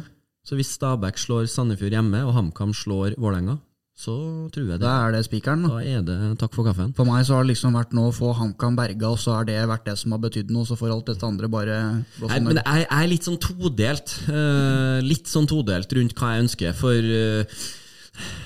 Så 0.44 0.59
hvis 0.59 0.74
Stabæk 0.77 1.16
slår 1.18 1.46
Sandefjord 1.48 1.94
hjemme, 1.96 2.20
og 2.27 2.35
HamKam 2.37 2.74
slår 2.77 3.14
Vålerenga, 3.16 3.57
så 3.94 4.12
tror 4.50 4.64
jeg 4.66 4.81
det. 4.81 4.83
Da 4.83 4.92
er 5.07 5.14
det 5.14 5.22
spikeren, 5.24 5.62
da. 5.64 5.77
Da 5.79 5.83
er 5.87 6.03
det 6.03 6.16
takk 6.40 6.57
for 6.57 6.66
kaffen. 6.66 6.90
For 6.98 7.07
meg 7.09 7.22
så 7.24 7.37
har 7.37 7.46
det 7.46 7.53
liksom 7.53 7.77
vært 7.79 7.94
nå 7.94 8.09
å 8.11 8.14
få 8.14 8.33
HamKam 8.35 8.77
berga, 8.77 9.12
og 9.14 9.20
så 9.22 9.38
har 9.38 9.46
det 9.48 9.57
vært 9.70 9.87
det 9.87 9.94
som 10.00 10.12
har 10.12 10.20
betydd 10.24 10.50
noe. 10.53 10.66
Så 10.68 10.77
får 10.77 10.90
alt 10.92 11.12
dette 11.12 11.29
andre 11.29 11.48
bare 11.48 11.79
Nei, 12.03 12.40
men 12.42 12.59
jeg, 12.59 12.88
er 12.90 13.09
litt 13.09 13.29
sånn 13.29 13.38
todelt. 13.40 14.16
Uh, 14.27 14.98
litt 15.07 15.31
sånn 15.31 15.48
todelt 15.48 15.96
rundt 15.96 16.18
hva 16.18 16.35
jeg 16.35 16.44
ønsker. 16.48 16.77
For 16.77 17.09
uh, 17.14 17.64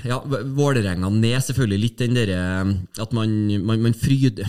ja, 0.07 0.17
Vålerenga 0.57 1.11
ned 1.13 1.43
selvfølgelig 1.45 1.81
litt 1.83 2.01
den 2.01 2.17
derre 2.17 2.39
eh, 2.39 2.71
at 3.03 3.13
man, 3.17 3.35
man, 3.67 3.83
man 3.85 3.97
fryd, 3.97 4.41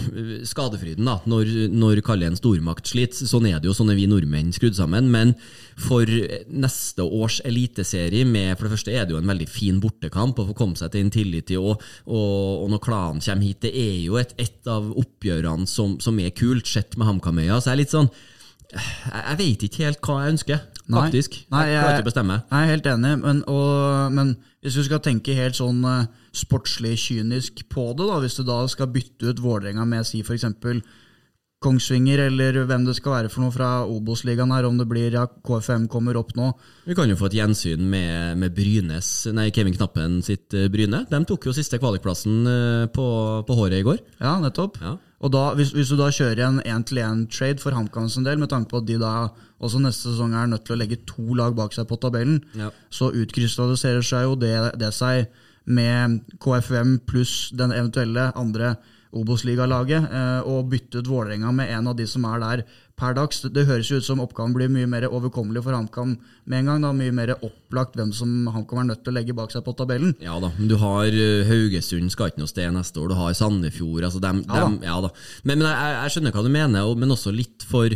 Skadefryden, 0.48 1.08
da, 1.10 1.18
når, 1.30 1.52
når 1.74 2.02
kaller 2.06 2.30
en 2.30 2.40
stormakt 2.40 2.88
sliter. 2.90 3.28
Sånn 3.28 3.50
er 3.50 3.60
det 3.60 3.70
jo, 3.70 3.76
sånn 3.76 3.92
er 3.92 4.00
vi 4.00 4.08
nordmenn 4.10 4.54
skrudd 4.56 4.78
sammen. 4.78 5.10
Men 5.12 5.36
for 5.80 6.08
neste 6.50 7.06
års 7.06 7.40
eliteserie, 7.48 8.28
med 8.28 8.56
for 8.56 8.68
det 8.68 8.74
første 8.78 8.96
er 8.96 9.06
det 9.08 9.16
jo 9.16 9.22
en 9.22 9.32
veldig 9.34 9.50
fin 9.52 9.82
bortekamp 9.84 10.40
å 10.40 10.50
få 10.52 10.58
komme 10.58 10.80
seg 10.80 10.94
til 10.94 11.08
Intility, 11.08 11.60
og, 11.60 11.84
og, 12.08 12.66
og 12.66 12.74
når 12.74 12.84
klanen 12.86 13.24
kommer 13.26 13.48
hit, 13.50 13.64
det 13.66 13.76
er 13.76 13.96
jo 14.06 14.20
et, 14.22 14.36
et 14.40 14.72
av 14.72 14.92
oppgjørene 15.04 15.68
som, 15.70 15.98
som 16.04 16.20
er 16.24 16.36
kult, 16.36 16.68
sett 16.70 16.98
med 17.00 17.10
HamKam-øya. 17.10 17.60
Så 17.60 17.72
jeg 17.72 17.78
er 17.78 17.84
litt 17.84 17.96
sånn 17.96 18.12
jeg 18.70 19.38
vet 19.40 19.66
ikke 19.66 19.88
helt 19.88 20.02
hva 20.06 20.20
jeg 20.22 20.36
ønsker, 20.36 20.62
faktisk. 20.86 21.40
Nei, 21.50 21.64
jeg, 21.66 21.74
jeg 21.74 21.82
klarer 21.82 21.98
ikke 21.98 22.06
å 22.06 22.10
bestemme. 22.12 22.40
Jeg 22.52 22.62
er 22.62 22.72
helt 22.76 22.90
enig, 22.92 23.14
men, 23.24 23.44
og, 23.50 24.14
men 24.14 24.34
hvis 24.62 24.78
du 24.78 24.84
skal 24.86 25.02
tenke 25.04 25.38
helt 25.38 25.58
sånn 25.58 25.82
uh, 25.88 26.08
sportslig 26.36 26.96
kynisk 27.02 27.64
på 27.72 27.90
det, 27.98 28.06
da, 28.06 28.20
hvis 28.22 28.38
du 28.38 28.44
da 28.46 28.62
skal 28.70 28.92
bytte 28.94 29.32
ut 29.32 29.42
Vålerenga 29.42 29.88
med 29.90 30.06
si 30.08 30.22
f.eks. 30.22 30.46
Kongsvinger, 31.60 32.22
eller 32.30 32.62
hvem 32.70 32.86
det 32.88 32.94
skal 32.96 33.18
være 33.18 33.30
for 33.34 33.44
noe 33.44 33.52
fra 33.52 33.70
Obos-ligaen 33.84 34.54
her, 34.56 34.64
om 34.70 34.78
det 34.80 34.86
blir 34.88 35.18
ja, 35.18 35.26
KFM 35.28 35.90
kommer 35.92 36.16
opp 36.16 36.32
nå. 36.38 36.54
Vi 36.88 36.96
kan 36.96 37.10
jo 37.12 37.18
få 37.20 37.28
et 37.28 37.36
gjensyn 37.42 37.84
med, 37.84 38.38
med 38.40 38.56
Brynes, 38.56 39.10
nei, 39.36 39.50
Kevin 39.56 39.76
Knappen 39.76 40.22
sitt 40.24 40.56
uh, 40.56 40.70
Bryne. 40.72 41.04
De 41.10 41.26
tok 41.28 41.50
jo 41.50 41.58
siste 41.58 41.82
kvalikplassen 41.82 42.40
uh, 42.46 42.88
på, 42.94 43.10
på, 43.50 43.60
håret 43.60 43.82
i 43.82 43.88
går. 43.90 44.00
Ja, 44.22 44.38
nettopp. 44.40 44.80
Ja. 44.80 44.96
Og 45.20 45.32
da, 45.34 45.50
hvis, 45.58 45.74
hvis, 45.76 45.90
du 45.92 46.00
da 46.00 46.08
kjører 46.16 46.46
en 46.46 46.62
én-til-én-trade 46.64 47.60
for 47.60 47.76
HamKam 47.76 48.08
sin 48.12 48.28
del, 48.28 48.40
med 48.40 48.52
tanke 48.54 48.72
på 48.72 48.80
at 48.80 48.88
de 48.88 48.96
da 49.02 49.14
også 49.60 49.82
neste 49.84 50.14
sesong 50.14 50.36
er 50.38 50.48
nødt 50.48 50.64
til 50.68 50.78
å 50.78 50.80
legge 50.80 51.02
to 51.10 51.36
lag 51.36 51.58
bak 51.58 51.76
seg 51.76 51.90
på 51.90 52.00
tabellen, 52.00 52.40
ja. 52.56 52.70
så 52.94 53.12
utkrystalliserer 53.12 54.06
seg 54.06 54.30
jo 54.30 54.38
det, 54.40 54.56
det, 54.80 54.94
seg 54.96 55.28
med 55.68 56.22
KFM 56.40 57.02
pluss 57.10 57.50
den 57.52 57.76
eventuelle 57.76 58.30
andre 58.40 58.78
Obos-ligalaget, 59.10 60.06
eh, 60.06 60.48
og 60.48 60.70
bytte 60.70 61.02
ut 61.02 61.08
Vålerenga 61.10 61.52
med 61.58 61.72
en 61.74 61.90
av 61.90 61.96
de 61.98 62.06
som 62.08 62.28
er 62.30 62.44
der 62.44 62.62
per 63.00 63.16
dags. 63.18 63.42
Det 63.56 63.64
høres 63.70 63.90
jo 63.90 63.98
ut 64.02 64.06
som 64.06 64.20
oppgaven 64.24 64.54
blir 64.56 64.70
mye 64.72 64.88
mer 64.92 65.08
overkommelig 65.10 65.64
for 65.66 65.74
HamKam 65.78 66.18
med 66.46 66.60
en 66.60 66.70
gang. 66.74 66.82
da, 66.86 66.92
Mye 67.00 67.16
mer 67.16 67.34
opplagt 67.40 67.96
hvem 67.98 68.12
som 68.14 68.48
HamKam 68.54 68.84
er 68.84 68.90
nødt 68.92 69.04
til 69.06 69.14
å 69.14 69.18
legge 69.18 69.36
bak 69.38 69.52
seg 69.56 69.64
på 69.66 69.74
tabellen. 69.80 70.14
Ja 70.22 70.38
da, 70.44 70.52
men 70.60 70.68
du 70.72 70.76
har 70.82 71.08
uh, 71.08 71.48
Haugesund 71.50 72.12
skal 72.14 72.30
ikke 72.34 72.44
noe 72.44 72.52
sted 72.52 72.70
neste 72.76 73.00
år, 73.02 73.14
du 73.14 73.20
har 73.20 73.34
Sandefjord 73.40 74.04
altså 74.10 74.22
dem, 74.24 74.44
Ja 74.48 74.66
dem, 74.68 74.80
ja 74.86 75.00
da. 75.08 75.14
Men, 75.44 75.64
men 75.64 75.70
jeg, 75.72 75.94
jeg 76.04 76.16
skjønner 76.18 76.36
hva 76.36 76.44
du 76.46 76.52
mener, 76.54 76.96
men 77.00 77.16
også 77.18 77.34
litt 77.36 77.66
for 77.68 77.96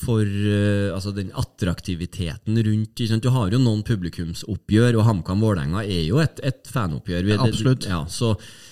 for 0.00 0.24
uh, 0.24 0.94
altså 0.96 1.10
den 1.12 1.28
attraktiviteten 1.36 2.56
rundt. 2.64 3.02
Du 3.20 3.28
har 3.34 3.50
jo 3.52 3.58
noen 3.60 3.82
publikumsoppgjør, 3.84 4.96
og 4.96 5.04
HamKam 5.04 5.42
Vålerenga 5.44 5.82
er 5.84 6.06
jo 6.06 6.22
et, 6.22 6.40
et 6.46 6.70
fanoppgjør. 6.72 7.26
Vi- 7.26 7.34
Ja, 7.36 7.42
absolutt. 7.44 7.82
Det, 7.84 7.90
ja, 7.92 7.98
så, 8.08 8.30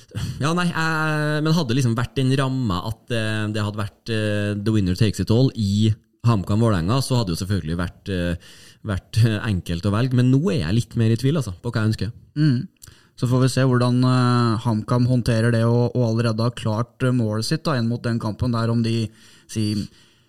ja, 0.45 0.53
nei, 0.57 0.69
jeg, 0.71 1.41
Men 1.45 1.57
hadde 1.57 1.77
liksom 1.77 1.97
vært 1.99 2.15
den 2.17 2.33
ramma 2.41 2.83
at 2.89 3.13
eh, 3.13 3.47
det 3.53 3.65
hadde 3.65 3.81
vært 3.81 4.13
eh, 4.15 4.53
the 4.57 4.73
winner 4.75 4.97
takes 4.99 5.21
it 5.21 5.33
all 5.35 5.51
i 5.55 5.91
HamKam 6.29 6.65
Vålerenga, 6.65 6.99
så 7.05 7.19
hadde 7.19 7.31
det 7.31 7.37
jo 7.37 7.43
selvfølgelig 7.45 7.77
vært, 7.79 8.11
eh, 8.13 8.57
vært 8.89 9.21
eh, 9.23 9.39
enkelt 9.49 9.87
å 9.87 9.93
velge. 9.95 10.19
Men 10.19 10.33
nå 10.33 10.41
er 10.53 10.63
jeg 10.63 10.77
litt 10.79 10.99
mer 11.01 11.15
i 11.15 11.21
tvil 11.21 11.41
altså, 11.41 11.55
på 11.63 11.73
hva 11.73 11.85
jeg 11.85 11.93
ønsker. 11.93 12.13
Så 13.19 13.27
får 13.27 13.41
vi 13.43 13.49
se 13.51 13.65
hvordan 13.67 13.97
uh, 14.07 14.59
HamKam 14.63 15.09
håndterer 15.11 15.51
det 15.51 15.65
og, 15.67 15.97
og 15.97 16.05
allerede 16.13 16.45
har 16.45 16.55
klart 16.59 17.03
eh, 17.03 17.15
målet 17.15 17.49
sitt 17.49 17.65
da, 17.67 17.75
inn 17.75 17.89
mot 17.91 18.03
den 18.05 18.21
kampen 18.23 18.55
der, 18.55 18.71
om 18.71 18.85
de 18.85 19.09
si, 19.51 19.73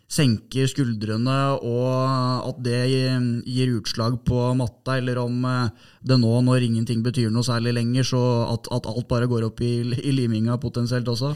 senker 0.10 0.70
skuldrene 0.70 1.38
og 1.62 2.48
at 2.50 2.62
det 2.66 2.80
gir, 2.90 3.76
utslag 3.78 4.18
på 4.26 4.50
matta, 4.58 4.98
eller 4.98 5.22
om 5.22 5.46
eh, 5.46 5.70
det 6.02 6.18
nå, 6.18 6.32
når 6.46 6.66
ingenting 6.66 7.04
betyr 7.06 7.30
noe 7.34 7.46
særlig 7.46 7.76
lenger, 7.78 8.08
så 8.10 8.24
at, 8.50 8.72
at 8.74 8.90
alt 8.90 9.10
bare 9.12 9.30
går 9.30 9.46
opp 9.52 9.62
i, 9.62 9.74
i 10.02 10.16
liminga 10.16 10.58
potensielt 10.62 11.08
også. 11.08 11.36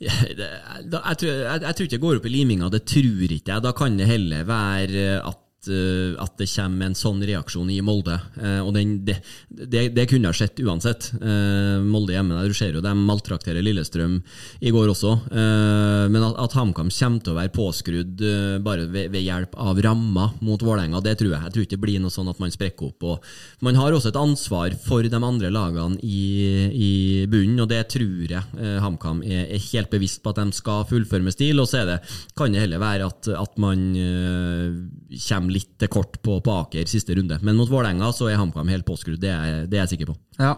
Jeg, 0.00 1.16
tror, 1.20 1.28
jeg, 1.28 1.60
jeg 1.62 1.74
tror 1.76 1.84
ikke 1.84 1.96
det 1.96 2.04
går 2.06 2.18
opp 2.18 2.26
i 2.26 2.32
liminga, 2.32 2.70
det 2.72 2.86
tror 2.88 3.34
ikke 3.36 3.52
jeg. 3.52 3.64
Da 3.66 3.74
kan 3.76 3.98
det 4.00 4.08
heller 4.08 4.48
være 4.48 5.04
at, 5.20 5.44
at 5.66 6.36
det 6.38 6.46
kommer 6.52 6.86
en 6.86 6.96
sånn 6.96 7.22
reaksjon 7.26 7.70
i 7.74 7.80
Molde. 7.84 8.14
Eh, 8.38 8.60
og 8.62 8.72
den, 8.76 8.98
det, 9.04 9.18
det, 9.48 9.88
det 9.96 10.06
kunne 10.10 10.30
ha 10.30 10.36
skjedd 10.36 10.62
uansett. 10.62 11.10
Eh, 11.18 11.82
Molde 11.82 12.14
hjemme, 12.14 12.36
der, 12.36 12.48
du 12.48 12.56
ser 12.56 12.76
jo 12.76 12.82
de 12.84 12.92
maltrakterer 12.94 13.64
Lillestrøm 13.64 14.20
i 14.60 14.72
går 14.74 14.92
også. 14.92 15.14
Eh, 15.32 16.04
men 16.12 16.24
at, 16.24 16.38
at 16.44 16.56
HamKam 16.58 16.92
kommer 16.94 17.24
til 17.24 17.34
å 17.34 17.38
være 17.38 17.54
påskrudd 17.54 18.22
eh, 18.22 18.58
bare 18.64 18.86
ved, 18.86 19.10
ved 19.14 19.26
hjelp 19.26 19.58
av 19.58 19.82
rammer 19.84 20.36
mot 20.44 20.62
Vålerenga, 20.62 21.02
det 21.04 21.16
tror 21.20 21.34
jeg. 21.34 21.42
Jeg 21.48 21.56
tror 21.56 21.66
ikke 21.66 21.76
det 21.76 21.84
blir 21.86 22.02
noe 22.04 22.14
sånn 22.14 22.30
at 22.30 22.42
man 22.42 22.54
sprekker 22.54 22.92
opp. 22.92 23.08
Og 23.10 23.64
man 23.66 23.78
har 23.78 23.94
også 23.94 24.12
et 24.12 24.20
ansvar 24.20 24.78
for 24.84 25.04
de 25.04 25.18
andre 25.18 25.52
lagene 25.52 25.98
i, 26.06 26.22
i 26.70 26.92
bunnen, 27.30 27.58
og 27.64 27.70
det 27.72 27.82
tror 27.94 28.30
jeg 28.30 28.62
eh, 28.62 28.78
HamKam 28.84 29.24
er, 29.26 29.46
er 29.56 29.66
helt 29.72 29.92
bevisst 29.92 30.22
på 30.22 30.32
at 30.32 30.40
de 30.42 30.56
skal 30.56 30.86
fullføre 30.88 31.26
med 31.26 31.36
stil. 31.36 31.58
Og 31.62 31.68
så 31.70 31.84
det, 31.88 32.00
kan 32.38 32.54
det 32.54 32.64
heller 32.64 32.82
være 32.82 33.10
at, 33.10 33.30
at 33.34 33.58
man 33.60 33.84
eh, 33.98 35.18
kommer 35.48 35.56
litt 35.56 35.88
kort 35.90 36.20
på, 36.22 36.38
på 36.44 36.54
Aker 36.62 36.86
siste 36.86 37.16
runde. 37.16 37.38
Men 37.42 37.56
mot 37.56 37.70
Vålerenga 37.70 38.12
så 38.12 38.28
er 38.28 38.38
HamKam 38.38 38.68
helt 38.68 38.86
påskrudd, 38.86 39.20
det, 39.22 39.32
det 39.70 39.78
er 39.78 39.86
jeg 39.86 39.96
sikker 39.96 40.12
på. 40.12 40.18
Ja. 40.38 40.56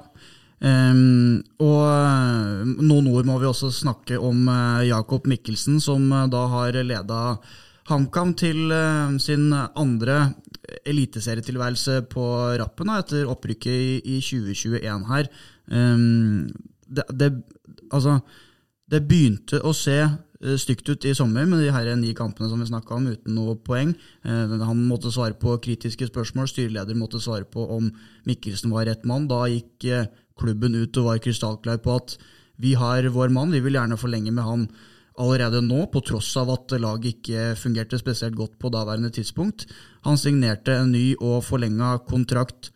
Um, 0.61 1.41
og 1.57 1.87
eh, 1.89 2.65
noen 2.85 3.07
ord 3.09 3.25
må 3.25 3.39
vi 3.41 3.49
også 3.49 3.71
snakke 3.73 4.19
om 4.21 4.43
eh, 4.45 4.91
Jakob 4.91 5.25
Mikkelsen, 5.31 5.79
som 5.81 6.05
eh, 6.13 6.27
da 6.29 6.43
har 6.53 6.77
leda 6.85 7.21
HamKam 7.89 8.35
til 8.39 8.69
sin 9.19 9.49
andre 9.57 10.35
eliteserietilværelse 10.87 12.03
på 12.13 12.27
rappen 12.61 12.93
etter 12.93 13.31
opprykket 13.33 13.73
i, 13.73 14.19
i 14.19 14.21
2021 14.21 15.09
her. 15.09 15.31
Um, 15.73 16.53
det, 16.87 17.09
det, 17.19 17.33
altså, 17.91 18.21
det 18.93 19.01
begynte 19.09 19.63
å 19.65 19.73
se 19.75 19.97
stygt 20.41 20.89
ut 20.89 21.05
i 21.05 21.15
sommer 21.15 21.45
med 21.45 21.61
de 21.61 21.73
her 21.73 21.89
ni 21.97 22.15
kampene 22.17 22.49
som 22.49 22.61
vi 22.61 22.69
snakka 22.69 22.97
om, 22.97 23.09
uten 23.13 23.35
noe 23.37 23.57
poeng. 23.57 23.95
Eh, 24.25 24.59
Han 24.65 24.87
måtte 24.89 25.13
svare 25.13 25.35
på 25.35 25.59
kritiske 25.61 26.09
spørsmål, 26.09 26.49
styreleder 26.49 26.97
måtte 26.97 27.21
svare 27.21 27.45
på 27.45 27.67
om 27.77 27.91
Mikkelsen 28.27 28.71
var 28.71 28.87
rett 28.87 29.05
mann. 29.05 29.29
Da 29.29 29.47
gikk 29.47 29.85
eh, 29.85 30.07
klubben 30.39 30.75
ut 30.75 30.97
og 30.97 31.05
var 31.05 31.19
krystallklar 31.19 31.83
på 31.85 31.97
at 31.97 32.17
vi 32.61 32.75
har 32.75 33.09
vår 33.09 33.29
mann, 33.29 33.53
vi 33.53 33.61
vil 33.61 33.77
gjerne 33.77 33.97
forlenge 34.01 34.33
med 34.33 34.45
han 34.45 34.69
allerede 35.21 35.61
nå, 35.61 35.87
på 35.93 36.01
tross 36.01 36.33
av 36.41 36.51
at 36.55 36.73
laget 36.81 37.19
ikke 37.19 37.55
fungerte 37.57 37.99
spesielt 38.01 38.37
godt 38.37 38.59
på 38.59 38.71
daværende 38.73 39.11
tidspunkt. 39.13 39.67
Han 40.07 40.17
signerte 40.17 40.73
en 40.73 40.93
ny 40.93 41.15
og 41.21 41.45
forlenga 41.45 41.99
kontrakt 42.09 42.71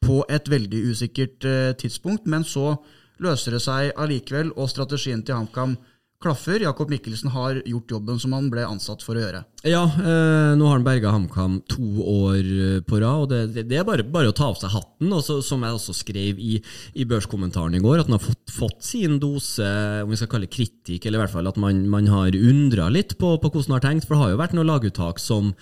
på 0.00 0.22
et 0.32 0.48
veldig 0.48 0.80
usikkert 0.88 1.44
eh, 1.44 1.72
tidspunkt, 1.76 2.26
men 2.26 2.44
så 2.44 2.78
løser 3.20 3.56
det 3.56 3.62
seg 3.64 3.92
allikevel, 4.00 4.54
og 4.56 4.70
strategien 4.72 5.20
til 5.22 5.36
HamKam 5.36 5.76
klaffer. 6.20 6.60
Jakob 6.60 6.90
Mikkelsen 6.92 7.30
har 7.32 7.62
gjort 7.64 7.90
jobben 7.90 8.18
som 8.20 8.34
han 8.36 8.50
ble 8.52 8.66
ansatt 8.68 9.02
for 9.04 9.16
å 9.16 9.22
gjøre. 9.22 9.40
Ja, 9.64 9.82
eh, 9.88 10.52
nå 10.56 10.66
har 10.68 10.76
han 10.76 10.84
berga 10.84 11.12
HamKam 11.14 11.60
to 11.68 12.04
år 12.04 12.38
eh, 12.40 12.80
på 12.84 13.00
rad, 13.00 13.24
og 13.24 13.30
det, 13.32 13.40
det, 13.54 13.66
det 13.70 13.80
er 13.80 13.86
bare, 13.88 14.04
bare 14.04 14.32
å 14.32 14.36
ta 14.36 14.50
av 14.52 14.58
seg 14.60 14.74
hatten. 14.74 15.08
Og 15.16 15.24
så, 15.24 15.38
som 15.44 15.64
jeg 15.64 15.78
også 15.78 15.96
skrev 15.96 16.40
i, 16.40 16.58
i 16.92 17.06
børskommentaren 17.08 17.76
i 17.78 17.82
går, 17.84 18.02
at 18.02 18.10
han 18.10 18.18
har 18.18 18.24
fått, 18.24 18.52
fått 18.52 18.84
sin 18.84 19.16
dose 19.22 19.68
om 20.04 20.12
vi 20.12 20.20
skal 20.20 20.32
kalle 20.36 20.50
kritikk, 20.52 21.06
eller 21.06 21.20
i 21.20 21.24
hvert 21.24 21.36
fall 21.38 21.48
at 21.48 21.60
man, 21.60 21.86
man 21.92 22.10
har 22.12 22.36
undra 22.36 22.90
litt 22.92 23.16
på, 23.20 23.36
på 23.40 23.52
hvordan 23.52 23.74
han 23.74 23.78
har 23.80 23.86
tenkt. 23.88 24.08
For 24.08 24.16
det 24.16 24.24
har 24.24 24.34
jo 24.34 24.42
vært 24.44 24.58
noen 24.58 24.72
laguttak 24.74 25.22
som 25.22 25.54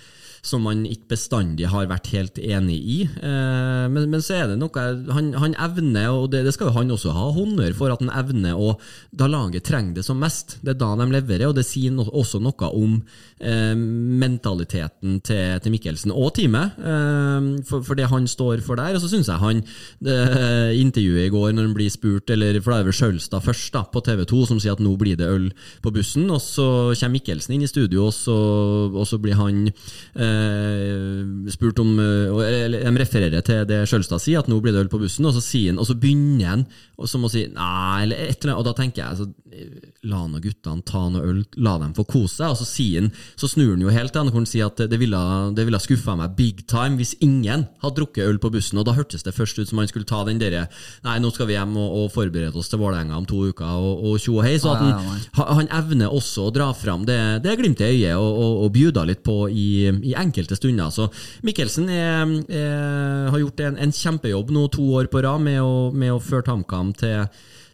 som 0.45 0.63
man 0.65 0.85
ikke 0.87 1.15
bestandig 1.15 1.67
har 1.71 1.89
vært 1.89 2.09
helt 2.13 2.39
enig 2.39 2.77
i. 2.79 2.97
Eh, 3.05 3.85
men, 3.91 4.07
men 4.11 4.23
så 4.23 4.37
er 4.39 4.51
det 4.51 4.59
noe 4.59 4.85
Han, 5.11 5.31
han 5.39 5.55
evner, 5.59 6.09
og 6.13 6.29
det, 6.33 6.43
det 6.47 6.53
skal 6.55 6.69
jo 6.69 6.77
han 6.77 6.93
også 6.93 7.13
ha 7.15 7.29
honnør 7.35 7.75
for, 7.77 7.91
at 7.91 8.03
han 8.03 8.13
evner 8.13 8.57
å 8.57 8.73
Da 9.15 9.27
laget 9.29 9.65
trenger 9.67 9.99
det 9.99 10.05
som 10.07 10.19
mest, 10.21 10.57
det 10.63 10.75
er 10.75 10.79
da 10.79 10.93
de 10.99 11.09
leverer, 11.11 11.49
og 11.49 11.57
det 11.57 11.65
sier 11.67 11.93
no, 11.93 12.05
også 12.07 12.41
noe 12.43 12.69
om 12.75 12.99
eh, 13.39 13.75
mentaliteten 13.75 15.19
til, 15.25 15.59
til 15.63 15.73
Mikkelsen 15.73 16.13
og 16.13 16.33
teamet, 16.37 16.79
eh, 16.79 17.49
for, 17.67 17.83
for 17.85 17.99
det 17.99 18.09
han 18.11 18.27
står 18.29 18.63
for 18.65 18.79
der. 18.79 18.97
Og 18.97 19.03
så 19.03 19.11
syns 19.11 19.31
jeg 19.31 19.43
han 19.43 19.63
det, 20.05 20.17
intervjuet 20.79 21.27
i 21.27 21.33
går, 21.33 21.51
når 21.55 21.69
han 21.69 21.75
blir 21.77 21.91
spurt, 21.93 22.31
eller 22.33 22.61
for 22.61 22.73
det 22.73 22.79
er 22.79 22.89
vel 22.89 22.97
Sjølstad 22.99 23.45
først 23.45 23.75
da, 23.75 23.83
på 23.89 24.03
TV 24.05 24.23
2, 24.29 24.43
som 24.51 24.61
sier 24.61 24.75
at 24.75 24.83
nå 24.83 24.95
blir 24.99 25.19
det 25.19 25.29
øl 25.29 25.49
på 25.83 25.93
bussen, 25.95 26.29
og 26.31 26.41
så 26.43 26.67
kommer 26.93 27.17
Mikkelsen 27.17 27.55
inn 27.55 27.65
i 27.65 27.71
studio, 27.71 28.07
og 28.09 28.15
så, 28.15 28.37
og 28.89 29.05
så 29.09 29.19
blir 29.21 29.37
han 29.39 29.65
eh, 29.69 30.28
spurt 31.51 31.79
om 31.79 31.99
eh, 31.99 32.63
eller, 32.65 32.85
De 32.85 33.01
refererer 33.01 33.45
til 33.45 33.65
det 33.69 33.81
Sjølstad 33.89 34.21
sier, 34.23 34.43
at 34.43 34.49
nå 34.51 34.59
blir 34.63 34.75
det 34.75 34.85
øl 34.85 34.91
på 34.91 35.01
bussen, 35.01 35.27
og 35.27 35.35
så, 35.35 35.43
han, 35.57 35.79
og 35.81 35.87
så 35.89 35.97
begynner 35.99 36.53
han 36.53 36.65
som 37.07 37.23
å 37.23 37.31
si 37.31 37.45
nei, 37.53 38.03
eller 38.03 38.25
et 38.27 38.41
eller 38.41 38.53
annet, 38.53 38.59
og 38.59 38.67
da 38.67 38.75
tenker 38.77 39.03
jeg 39.03 39.13
altså, 39.13 39.29
la 40.09 40.21
nå 40.29 40.39
guttene 40.43 40.83
ta 40.87 41.01
noe 41.11 41.25
øl, 41.25 41.39
la 41.63 41.75
dem 41.81 41.93
få 41.97 42.05
kose 42.07 42.39
seg, 42.39 42.53
og 42.53 42.59
så 42.59 42.67
sier 42.67 43.03
han, 43.03 43.11
så 43.39 43.49
snur 43.51 43.73
han 43.73 43.83
jo 43.83 43.93
helt 43.93 44.13
til 44.15 44.31
han 44.35 44.47
sier 44.47 44.69
at 44.69 44.83
det 44.91 44.99
ville, 45.01 45.19
det 45.55 45.65
ville 45.67 45.81
skuffa 45.81 46.15
meg 46.19 46.35
big 46.37 46.63
time 46.69 46.99
hvis 46.99 47.15
ingen 47.25 47.65
hadde 47.83 47.97
drukket 47.99 48.27
øl 48.27 48.39
på 48.41 48.51
bussen, 48.53 48.79
og 48.79 48.87
da 48.87 48.95
hørtes 48.97 49.25
det 49.25 49.35
først 49.35 49.59
ut 49.59 49.71
som 49.71 49.81
han 49.81 49.89
skulle 49.89 50.07
ta 50.09 50.21
den 50.27 50.41
derre 50.41 50.67
nei, 51.05 51.17
nå 51.21 51.31
skal 51.33 51.49
vi 51.49 51.57
hjem 51.57 51.75
og, 51.79 51.95
og 52.03 52.11
forberede 52.13 52.59
oss 52.59 52.71
til 52.71 52.81
Vålerenga 52.81 53.17
om 53.17 53.27
to 53.29 53.41
uker, 53.49 53.65
og, 53.79 54.15
tjo 54.21 54.37
og 54.39 54.45
hei, 54.47 54.55
så 54.61 54.75
at 54.75 54.83
han, 54.85 55.53
han 55.59 55.71
evner 55.81 56.13
også 56.13 56.47
å 56.47 56.53
dra 56.53 56.69
fram 56.77 57.05
det, 57.07 57.19
det 57.45 57.57
glimtet 57.59 57.89
i 57.89 58.03
øyet 58.03 58.19
og, 58.19 58.29
og, 58.29 58.63
og 58.65 58.73
bjuda 58.75 59.05
litt 59.09 59.23
på 59.25 59.41
i, 59.49 59.69
i 60.11 60.15
enkelte 60.21 60.57
stunder. 60.59 60.91
Så 60.93 61.09
Mikkelsen 61.45 61.89
er, 61.93 62.35
er, 62.49 63.29
har 63.33 63.39
gjort 63.43 63.63
en, 63.67 63.79
en 63.85 63.95
kjempejobb 63.95 64.51
nå 64.55 64.67
to 64.73 64.89
år 64.99 65.09
på 65.11 65.23
rad 65.25 65.45
med 65.45 65.61
å, 65.63 65.89
med 65.95 66.15
å 66.15 66.21
føre 66.23 66.51
HamKam 66.51 66.93
til 66.99 67.25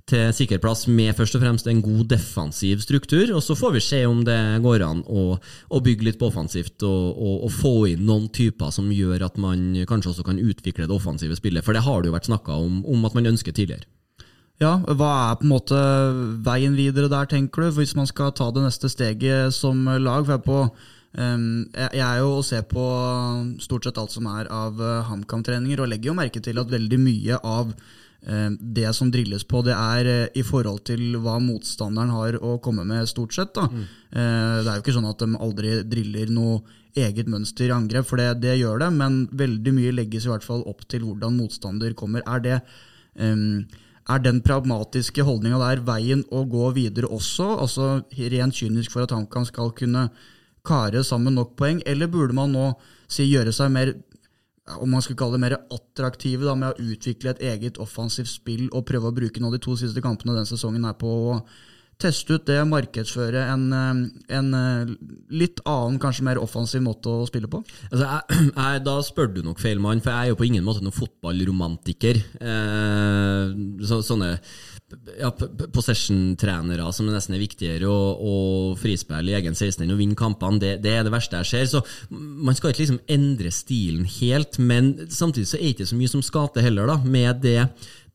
til 0.06 0.30
sikker 0.38 0.60
plass 0.62 0.84
med 0.86 1.16
først 1.18 1.38
og 1.38 1.42
fremst 1.42 1.68
en 1.70 1.82
god 1.82 2.06
defensiv 2.12 2.82
struktur. 2.84 3.32
Og 3.34 3.42
så 3.42 3.56
får 3.58 3.72
vi 3.74 3.82
se 3.82 4.04
om 4.06 4.22
det 4.26 4.38
går 4.62 4.84
an 4.86 5.02
å, 5.10 5.24
å 5.40 5.82
bygge 5.82 6.06
litt 6.06 6.20
på 6.22 6.30
offensivt 6.30 6.86
og, 6.86 7.08
og, 7.16 7.48
og 7.48 7.54
få 7.54 7.74
inn 7.94 8.06
noen 8.06 8.30
typer 8.30 8.70
som 8.74 8.92
gjør 8.94 9.26
at 9.26 9.40
man 9.42 9.72
kanskje 9.90 10.14
også 10.14 10.28
kan 10.28 10.42
utvikle 10.42 10.86
det 10.86 10.94
offensive 10.94 11.38
spillet. 11.40 11.66
For 11.66 11.74
det 11.74 11.86
har 11.88 12.02
det 12.02 12.12
jo 12.12 12.18
vært 12.20 12.30
snakka 12.30 12.58
om, 12.68 12.84
om 12.86 13.10
at 13.10 13.18
man 13.18 13.34
ønsker 13.34 13.56
tidligere. 13.56 13.90
Ja, 14.62 14.78
Hva 14.88 15.10
er 15.32 15.40
på 15.40 15.44
en 15.44 15.52
måte 15.52 15.80
veien 16.46 16.78
videre 16.78 17.10
der, 17.12 17.26
tenker 17.28 17.66
du, 17.66 17.74
hvis 17.76 17.96
man 17.98 18.08
skal 18.08 18.32
ta 18.32 18.52
det 18.56 18.62
neste 18.64 18.88
steget 18.88 19.52
som 19.58 19.82
lag? 19.84 20.24
For 20.24 20.38
jeg, 20.38 20.40
er 20.40 20.46
på, 20.46 20.62
jeg 21.16 22.02
er 22.04 22.18
jo 22.20 22.32
og 22.38 22.46
ser 22.48 22.66
på 22.68 22.86
stort 23.64 23.88
sett 23.88 24.00
alt 24.02 24.12
som 24.12 24.26
er 24.28 24.50
av 24.52 24.82
eh, 24.84 25.04
HamKam-treninger, 25.08 25.80
og 25.80 25.88
legger 25.92 26.12
jo 26.12 26.18
merke 26.18 26.42
til 26.44 26.60
at 26.60 26.72
veldig 26.72 27.00
mye 27.00 27.40
av 27.40 27.72
det 28.60 28.90
som 28.98 29.12
drilles 29.14 29.44
på, 29.46 29.62
det 29.62 29.76
er 29.76 30.08
eh, 30.10 30.30
i 30.34 30.44
forhold 30.46 30.82
til 30.90 31.18
hva 31.22 31.38
motstanderen 31.44 32.10
har 32.10 32.40
å 32.42 32.58
komme 32.64 32.86
med, 32.88 33.06
stort 33.08 33.36
sett. 33.38 33.54
da. 33.54 33.68
Eh, 33.70 34.64
Det 34.64 34.72
er 34.72 34.74
jo 34.74 34.84
ikke 34.84 34.96
sånn 34.98 35.10
at 35.12 35.22
de 35.22 35.38
aldri 35.38 35.78
driller 35.86 36.34
noe 36.34 36.62
eget 36.96 37.28
mønster 37.28 37.68
i 37.70 37.76
angrep, 37.76 38.08
for 38.08 38.18
det, 38.18 38.42
det 38.42 38.58
gjør 38.58 38.80
det, 38.80 38.92
men 38.96 39.26
veldig 39.32 39.74
mye 39.76 39.96
legges 39.96 40.26
i 40.26 40.32
hvert 40.32 40.46
fall 40.48 40.64
opp 40.66 40.86
til 40.88 41.04
hvordan 41.04 41.36
motstander 41.38 41.94
kommer. 41.94 42.24
Er 42.26 42.40
det 42.40 42.60
um, 43.20 43.66
er 44.08 44.22
den 44.24 44.40
pragmatiske 44.46 45.26
holdninga 45.26 45.60
der 45.60 45.82
veien 45.86 46.24
å 46.32 46.46
gå 46.48 46.70
videre 46.78 47.10
også, 47.12 47.50
altså 47.60 47.90
rent 48.32 48.56
kynisk 48.56 48.94
for 48.94 49.04
at 49.04 49.12
HamKam 49.12 49.46
skal 49.50 49.74
kunne 49.76 50.08
kare 50.66 51.04
sammen 51.06 51.38
nok 51.38 51.56
poeng, 51.60 51.82
eller 51.86 52.12
burde 52.12 52.36
man 52.38 52.54
nå 52.56 52.72
si 53.12 53.28
gjøre 53.30 53.54
seg 53.56 53.72
mer 53.74 53.94
om 54.82 54.90
man 54.90 55.04
skal 55.06 55.18
kalle 55.20 55.38
det 55.38 55.44
mer 55.44 55.58
attraktive 55.74 56.48
da, 56.48 56.56
med 56.58 56.74
å 56.74 56.90
utvikle 56.96 57.36
et 57.36 57.44
eget 57.54 57.78
offensivt 57.82 58.32
spill 58.32 58.66
og 58.72 58.88
prøve 58.90 59.12
å 59.12 59.16
bruke 59.16 59.42
nå 59.42 59.52
de 59.54 59.62
to 59.62 59.76
siste 59.78 60.02
kampene 60.02 60.34
denne 60.34 60.50
sesongen 60.50 60.88
her 60.88 60.96
på 60.98 61.12
å 61.30 61.36
teste 62.02 62.36
ut 62.36 62.46
det, 62.48 62.60
markedsføre 62.68 63.46
en, 63.54 63.66
eh, 63.74 64.02
en 64.38 64.54
eh, 64.60 64.94
litt 65.32 65.62
annen, 65.64 66.00
kanskje 66.02 66.26
mer 66.28 66.42
offensiv 66.42 66.84
måte 66.86 67.12
å 67.12 67.26
spille 67.30 67.50
på? 67.52 67.62
Altså, 67.92 68.06
jeg, 68.06 68.40
jeg, 68.62 68.86
da 68.88 68.96
spør 69.06 69.32
du 69.34 69.42
nok 69.46 69.62
feil 69.64 69.82
mann, 69.84 70.04
for 70.04 70.12
jeg 70.12 70.28
er 70.28 70.34
jo 70.34 70.40
på 70.40 70.48
ingen 70.50 70.66
måte 70.68 70.84
noen 70.84 70.96
fotballromantiker. 70.96 72.22
Eh, 72.40 73.54
så, 73.88 74.02
sånne 74.06 74.36
ja, 75.18 75.32
possession-trenere 75.74 76.86
som 76.94 77.08
nesten 77.10 77.36
er 77.38 77.42
viktigere, 77.42 77.90
og, 77.90 78.22
og 78.22 78.80
frispill 78.80 79.32
i 79.32 79.36
egen 79.38 79.58
16 79.58 79.84
enn 79.86 79.96
å 79.96 80.00
vinne 80.00 80.20
kampene, 80.20 80.62
det, 80.62 80.74
det, 80.86 80.94
er 80.94 81.06
det 81.08 81.14
verste 81.16 81.42
jeg 81.42 81.52
ser. 81.52 81.70
Så 81.72 81.84
man 82.12 82.58
skal 82.58 82.72
ikke 82.72 82.84
liksom 82.84 83.02
endre 83.12 83.52
stilen 83.54 84.06
helt, 84.20 84.60
men 84.62 84.94
samtidig 85.10 85.50
så 85.50 85.60
er 85.60 85.70
det 85.70 85.76
ikke 85.78 85.92
så 85.94 86.00
mye 86.00 86.16
som 86.16 86.26
skal 86.26 86.52
til 86.54 86.68
heller, 86.68 86.92
da, 86.92 87.00
med 87.02 87.42
det 87.46 87.60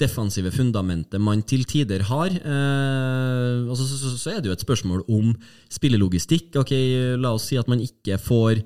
defensive 0.01 0.53
fundamentet 0.55 1.23
man 1.23 1.43
til 1.47 1.67
tider 1.69 2.05
har. 2.09 2.33
Eh, 2.33 3.69
altså, 3.69 3.85
så, 3.85 3.99
så, 4.01 4.15
så, 4.17 4.33
er 4.33 4.41
det 4.41 4.51
jo 4.51 4.57
et 4.57 4.65
spørsmål 4.65 5.05
om 5.09 5.35
spillelogistikk. 5.73 6.57
Ok, 6.61 6.75
La 7.21 7.35
oss 7.37 7.51
si 7.51 7.61
at 7.61 7.71
man 7.71 7.83
ikke 7.85 8.19
får 8.21 8.65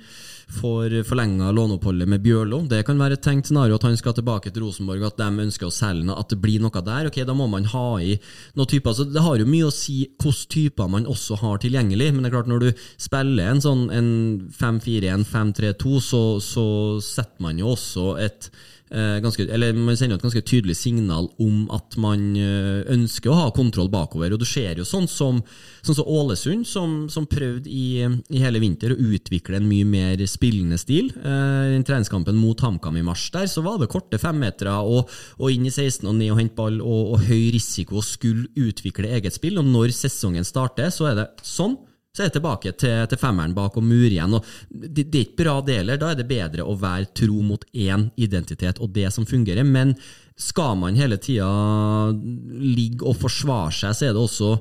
får 0.49 1.03
forlenga 1.09 1.51
låneoppholdet 1.55 2.09
med 2.09 2.23
Bjørlo. 2.25 2.63
Det 2.69 2.83
kan 2.87 3.01
være 3.01 3.19
et 3.19 3.25
tenkt 3.25 3.49
scenario 3.49 3.79
at 3.79 3.87
han 3.87 3.97
skal 3.97 4.17
tilbake 4.17 4.53
til 4.53 4.65
Rosenborg, 4.65 5.05
at 5.07 5.19
de 5.21 5.47
ønsker 5.47 5.69
å 5.69 5.75
selge 5.75 6.15
at 6.15 6.31
det 6.33 6.41
blir 6.43 6.63
noe 6.63 6.85
der. 6.85 7.09
Ok, 7.09 7.21
Da 7.25 7.35
må 7.35 7.47
man 7.51 7.65
ha 7.73 7.87
i 8.01 8.19
noen 8.55 8.71
typer. 8.71 8.93
Altså, 8.93 9.09
det 9.09 9.25
har 9.25 9.39
jo 9.41 9.49
mye 9.49 9.71
å 9.71 9.75
si 9.75 10.05
hvilke 10.21 10.51
typer 10.55 10.91
man 10.91 11.09
også 11.11 11.39
har 11.41 11.59
tilgjengelig. 11.63 12.13
Men 12.13 12.23
det 12.23 12.31
er 12.31 12.37
klart 12.37 12.53
når 12.53 12.67
du 12.67 12.85
spiller 12.97 13.51
en 13.51 13.65
sånn 13.65 13.89
5-4-1, 14.55 15.27
5-3-2, 15.31 15.99
så, 16.05 16.23
så 16.45 16.67
setter 17.05 17.45
man 17.45 17.59
jo 17.59 17.75
også 17.75 18.15
et 18.23 18.51
Eh, 18.95 19.19
ganske, 19.21 19.43
eller 19.51 19.73
Man 19.73 19.97
sender 19.97 20.19
et 20.19 20.23
ganske 20.23 20.43
tydelig 20.47 20.77
signal 20.77 21.27
om 21.41 21.65
at 21.73 21.97
man 21.99 22.37
eh, 22.39 22.85
ønsker 22.93 23.33
å 23.33 23.39
ha 23.39 23.47
kontroll 23.51 23.89
bakover. 23.91 24.31
og 24.33 24.39
Du 24.39 24.47
ser 24.47 24.79
jo 24.79 24.85
sånn 24.87 25.09
som, 25.11 25.41
sånn 25.83 25.97
som 25.99 26.07
Ålesund, 26.07 26.67
som, 26.69 27.09
som 27.11 27.27
prøvde 27.27 27.71
i, 27.71 28.05
i, 28.05 28.43
hele 28.45 28.61
vinter 28.63 28.93
å 28.93 29.01
utvikle 29.15 29.59
en 29.59 29.67
mye 29.67 29.89
mer 29.89 30.23
spillende 30.35 30.79
stil. 30.81 31.13
Eh, 31.17 31.79
I 31.79 31.81
treningskampen 31.87 32.37
mot 32.39 32.61
HamKam 32.61 32.99
i 33.01 33.07
mars 33.07 33.29
der, 33.35 33.49
så 33.51 33.65
var 33.65 33.81
det 33.81 33.91
korte 33.93 34.21
femmetere 34.21 34.75
og, 34.83 35.11
og 35.39 35.55
inn 35.55 35.69
i 35.69 35.73
16 35.73 36.07
og 36.11 36.19
ned 36.19 36.35
og 36.35 36.43
hente 36.43 36.59
ball 36.59 36.79
og, 36.83 37.15
og 37.15 37.27
høy 37.29 37.51
risiko 37.55 38.03
skulle 38.05 38.51
utvikle 38.59 39.15
eget 39.17 39.37
spill. 39.37 39.61
og 39.63 39.71
Når 39.71 39.95
sesongen 39.97 40.47
starter, 40.47 40.93
så 40.95 41.13
er 41.13 41.21
det 41.23 41.29
sånn 41.47 41.79
så 42.15 42.23
er 42.23 42.29
det 42.29 42.37
tilbake 42.37 42.71
til, 42.79 43.09
til 43.11 43.19
femmeren 43.19 43.57
bak 43.57 43.75
og 43.75 43.83
mur 43.83 44.07
igjen. 44.07 44.37
og 44.37 44.45
det, 44.71 45.09
det, 45.11 45.19
er 45.19 45.25
ikke 45.25 45.41
bra 45.41 45.55
deler. 45.67 45.99
Da 45.99 46.13
er 46.13 46.21
det 46.21 46.29
bedre 46.31 46.63
å 46.63 46.77
være 46.79 47.09
tro 47.11 47.41
mot 47.43 47.65
én 47.75 48.07
identitet 48.15 48.79
og 48.79 48.93
det 48.95 49.09
som 49.11 49.27
fungerer. 49.27 49.67
Men 49.67 49.97
skal 50.39 50.79
man 50.79 50.95
hele 50.95 51.19
tida 51.19 51.49
ligge 52.15 53.03
og 53.03 53.19
forsvare 53.19 53.75
seg, 53.75 53.99
så 53.99 54.07
er 54.07 54.15
det 54.15 54.23
også 54.23 54.53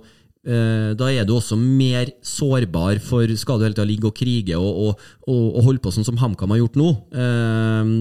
da 0.43 1.08
er 1.08 1.23
du 1.23 1.38
også 1.38 1.56
mer 1.56 2.10
sårbar, 2.19 2.97
for 2.99 3.32
skal 3.39 3.62
du 3.62 3.63
hele 3.63 3.77
tida 3.77 3.86
ligge 3.88 4.10
og 4.10 4.17
krige 4.17 4.58
og, 4.60 4.89
og, 4.89 5.06
og, 5.32 5.62
holde 5.63 5.79
på 5.79 5.93
sånn 5.95 6.03
som 6.03 6.17
HamKam 6.19 6.51
har 6.51 6.60
gjort 6.60 6.75
nå, 6.82 6.89
eh, 7.15 7.91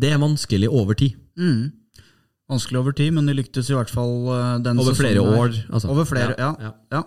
det 0.00 0.08
er 0.08 0.22
vanskelig 0.22 0.70
over 0.72 0.96
tid. 0.96 1.18
Mm. 1.36 1.66
Vanskelig 2.52 2.80
over 2.82 2.92
tid, 2.96 3.12
men 3.16 3.28
de 3.28 3.36
lyktes 3.36 3.70
i 3.70 3.76
hvert 3.76 3.92
fall 3.92 4.14
uh, 4.28 4.58
den 4.60 4.80
Over 4.82 4.96
flere 4.98 5.22
år. 5.22 5.54
Altså. 5.72 5.88
Over 5.92 6.08
flere, 6.08 6.34
ja. 6.38 6.50
ja. 6.60 6.72
ja. 6.92 7.02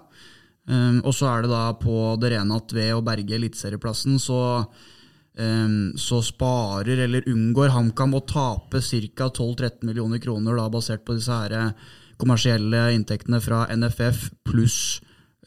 Um, 0.66 1.02
og 1.06 1.14
så 1.14 1.28
er 1.30 1.46
det 1.46 1.52
da 1.52 1.66
på 1.78 2.16
det 2.22 2.32
rene 2.34 2.58
at 2.58 2.72
ved 2.74 2.96
å 2.96 3.04
berge 3.06 3.36
eliteserieplassen, 3.38 4.16
så, 4.22 4.40
um, 5.38 5.76
så 6.02 6.22
sparer 6.26 7.04
eller 7.06 7.28
unngår 7.30 7.76
HamKam 7.76 8.18
å 8.18 8.24
tape 8.26 8.82
ca. 8.82 9.30
12-13 9.30 9.86
millioner 9.86 10.24
kroner, 10.24 10.58
da, 10.58 10.72
basert 10.74 11.06
på 11.06 11.20
disse 11.20 11.38
her 11.44 11.76
kommersielle 12.22 12.88
inntektene 12.96 13.42
fra 13.44 13.66
NFF 13.76 14.30
pluss 14.48 14.78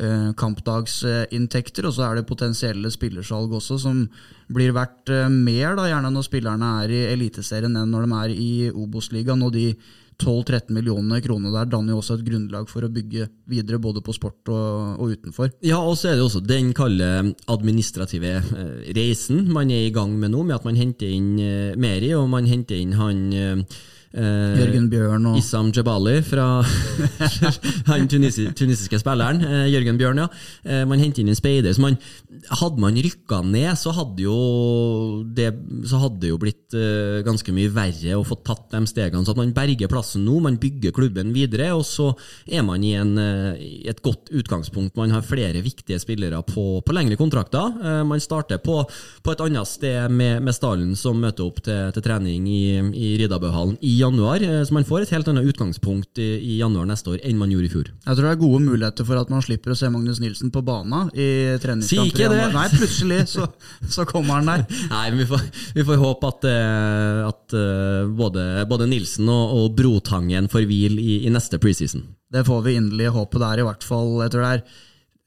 uh, 0.02 0.33
kampdagsinntekter. 0.38 1.88
Og 1.88 1.96
så 1.96 2.09
er 2.09 2.18
det 2.18 2.28
potensielle 2.28 2.90
spillersalg 2.92 3.54
også, 3.61 3.78
som 3.83 4.04
blir 4.52 4.74
verdt 4.76 5.12
uh, 5.14 5.28
mer, 5.33 5.78
da, 5.78 5.88
gjerne 5.90 6.12
når 6.14 6.28
spillerne 6.28 6.74
er 6.85 6.94
i 6.94 7.07
Eliteserien 7.14 7.78
enn 7.78 7.94
når 7.94 8.07
de 8.07 8.20
er 8.20 8.37
i 8.37 8.52
Obos-ligaen. 8.74 9.46
og 9.46 9.57
de 9.57 9.72
12-13 10.18 10.72
millioner 10.74 11.20
kroner 11.22 11.52
der 11.54 11.68
danner 11.70 11.94
jo 11.94 12.00
også 12.00 12.16
et 12.18 12.24
grunnlag 12.26 12.66
for 12.70 12.85
å 12.85 12.90
bygge 12.90 13.28
videre 13.50 13.78
både 13.83 14.02
på 14.02 14.14
sport 14.16 14.50
og, 14.50 14.98
og 14.98 15.12
utenfor. 15.14 15.52
Ja, 15.62 15.78
og 15.78 15.94
så 15.98 16.11
er 16.11 16.18
det 16.18 16.24
også 16.26 16.42
den 16.42 16.72
kalde 16.76 17.35
administrative 17.46 18.33
eh, 18.40 18.88
reisen 18.98 19.46
man 19.54 19.70
er 19.70 19.87
i 19.87 19.94
gang 19.94 20.16
med 20.18 20.35
nå, 20.35 20.42
med 20.42 20.59
at 20.59 20.66
man 20.66 20.78
henter 20.78 21.12
inn 21.12 21.37
eh, 21.38 21.78
Meri, 21.78 22.11
og 22.18 22.26
man 22.33 22.50
henter 22.50 22.81
inn 22.81 22.96
han 22.98 23.22
eh, 24.14 24.49
Eh, 24.49 24.57
Jørgen 24.57 24.87
Bjørn 24.88 25.27
og 25.29 25.37
Issam 25.37 25.68
Jebali 25.75 26.16
fra 26.25 26.47
han 27.90 28.09
tunisi, 28.09 28.49
tunisiske 28.57 29.01
spilleren. 29.03 29.42
Eh, 29.44 29.66
Jørgen 29.75 29.99
Bjørn, 30.01 30.23
ja. 30.23 30.29
Eh, 30.64 30.85
man 30.88 31.03
henter 31.03 31.23
inn 31.23 31.33
en 31.33 31.38
speider. 31.38 31.75
Så 31.77 31.85
man, 31.85 31.99
hadde 32.49 32.81
man 32.81 32.97
rykka 32.97 33.42
ned, 33.44 33.71
så 33.79 33.92
hadde, 33.97 34.25
jo 34.25 34.38
det, 35.37 35.51
så 35.88 36.01
hadde 36.03 36.31
jo 36.31 36.38
blitt 36.40 36.75
uh, 36.77 37.21
ganske 37.27 37.53
mye 37.55 37.71
verre 37.73 38.16
å 38.16 38.25
få 38.27 38.38
tatt 38.47 38.73
de 38.73 38.81
stegene. 38.88 39.25
Så 39.27 39.35
at 39.35 39.40
man 39.40 39.53
berger 39.57 39.90
plassen 39.90 40.25
nå, 40.27 40.38
man 40.44 40.59
bygger 40.61 40.94
klubben 40.97 41.35
videre, 41.37 41.71
og 41.77 41.85
så 41.87 42.11
er 42.47 42.64
man 42.66 42.85
i 42.87 42.94
en, 42.99 43.14
uh, 43.18 43.59
et 43.59 44.01
godt 44.05 44.33
utgangspunkt. 44.33 44.97
Man 44.99 45.12
har 45.14 45.27
flere 45.27 45.62
viktige 45.64 46.01
spillere 46.01 46.40
på, 46.47 46.81
på 46.85 46.97
lengre 46.97 47.18
kontrakter. 47.21 47.77
Uh, 47.83 48.03
man 48.09 48.23
starter 48.23 48.62
på, 48.62 48.81
på, 49.23 49.35
et 49.35 49.44
annet 49.44 49.68
sted 49.68 50.09
med, 50.12 50.40
med 50.47 50.57
Stalin, 50.57 50.94
som 50.99 51.21
møter 51.21 51.49
opp 51.49 51.61
til, 51.66 51.92
til 51.97 52.05
trening 52.05 52.49
i, 52.49 52.62
i 52.97 53.12
Ridabøhallen 53.21 53.77
i 53.85 53.98
januar. 53.99 54.43
Så 54.65 54.75
man 54.75 54.87
får 54.87 55.05
et 55.05 55.13
helt 55.15 55.29
annet 55.31 55.49
utgangspunkt 55.51 56.21
i, 56.23 56.29
i, 56.39 56.57
januar 56.61 56.89
neste 56.89 57.13
år 57.15 57.23
enn 57.27 57.39
man 57.41 57.53
gjorde 57.53 57.69
i 57.69 57.73
fjor. 57.73 57.91
Jeg 57.93 58.19
tror 58.19 58.27
det 58.27 58.33
er 58.33 58.41
gode 58.41 58.61
muligheter 58.65 59.09
for 59.09 59.21
at 59.21 59.33
man 59.33 59.45
slipper 59.45 59.75
å 59.75 59.79
se 59.79 59.91
Magnus 59.93 60.21
Nilsen 60.23 60.53
på 60.55 60.63
bana 60.67 61.05
i 61.15 61.29
treningskamper 61.63 62.35
det. 62.35 62.43
Nei, 62.55 62.67
plutselig 62.75 63.21
så, 63.33 63.49
så, 63.85 64.07
kommer 64.09 64.41
han 64.41 64.51
der. 64.51 64.67
Nei, 64.95 65.05
men 65.13 65.23
vi 65.23 65.29
får, 65.31 65.47
vi 65.77 65.87
får 65.89 66.03
håpe 66.03 66.33
at, 66.33 66.51
eh, 66.51 67.23
at 67.29 67.57
eh, 67.59 68.13
både, 68.19 68.45
både, 68.71 68.91
Nilsen 68.91 69.31
og, 69.33 69.57
og 69.59 69.79
Brotangen 69.79 70.51
får 70.53 70.69
hvil 70.69 71.01
i, 71.01 71.23
i, 71.25 71.33
neste 71.35 71.61
preseason. 71.63 72.07
Det 72.33 72.45
får 72.47 72.63
vi 72.67 72.77
inderlig 72.79 73.13
håpe. 73.15 73.41
Det 73.41 73.49
er 73.49 73.63
i 73.63 73.67
hvert 73.69 73.87
fall 73.87 74.19
jeg 74.25 74.35
tror 74.35 74.47
det 74.47 74.53
er 74.59 74.69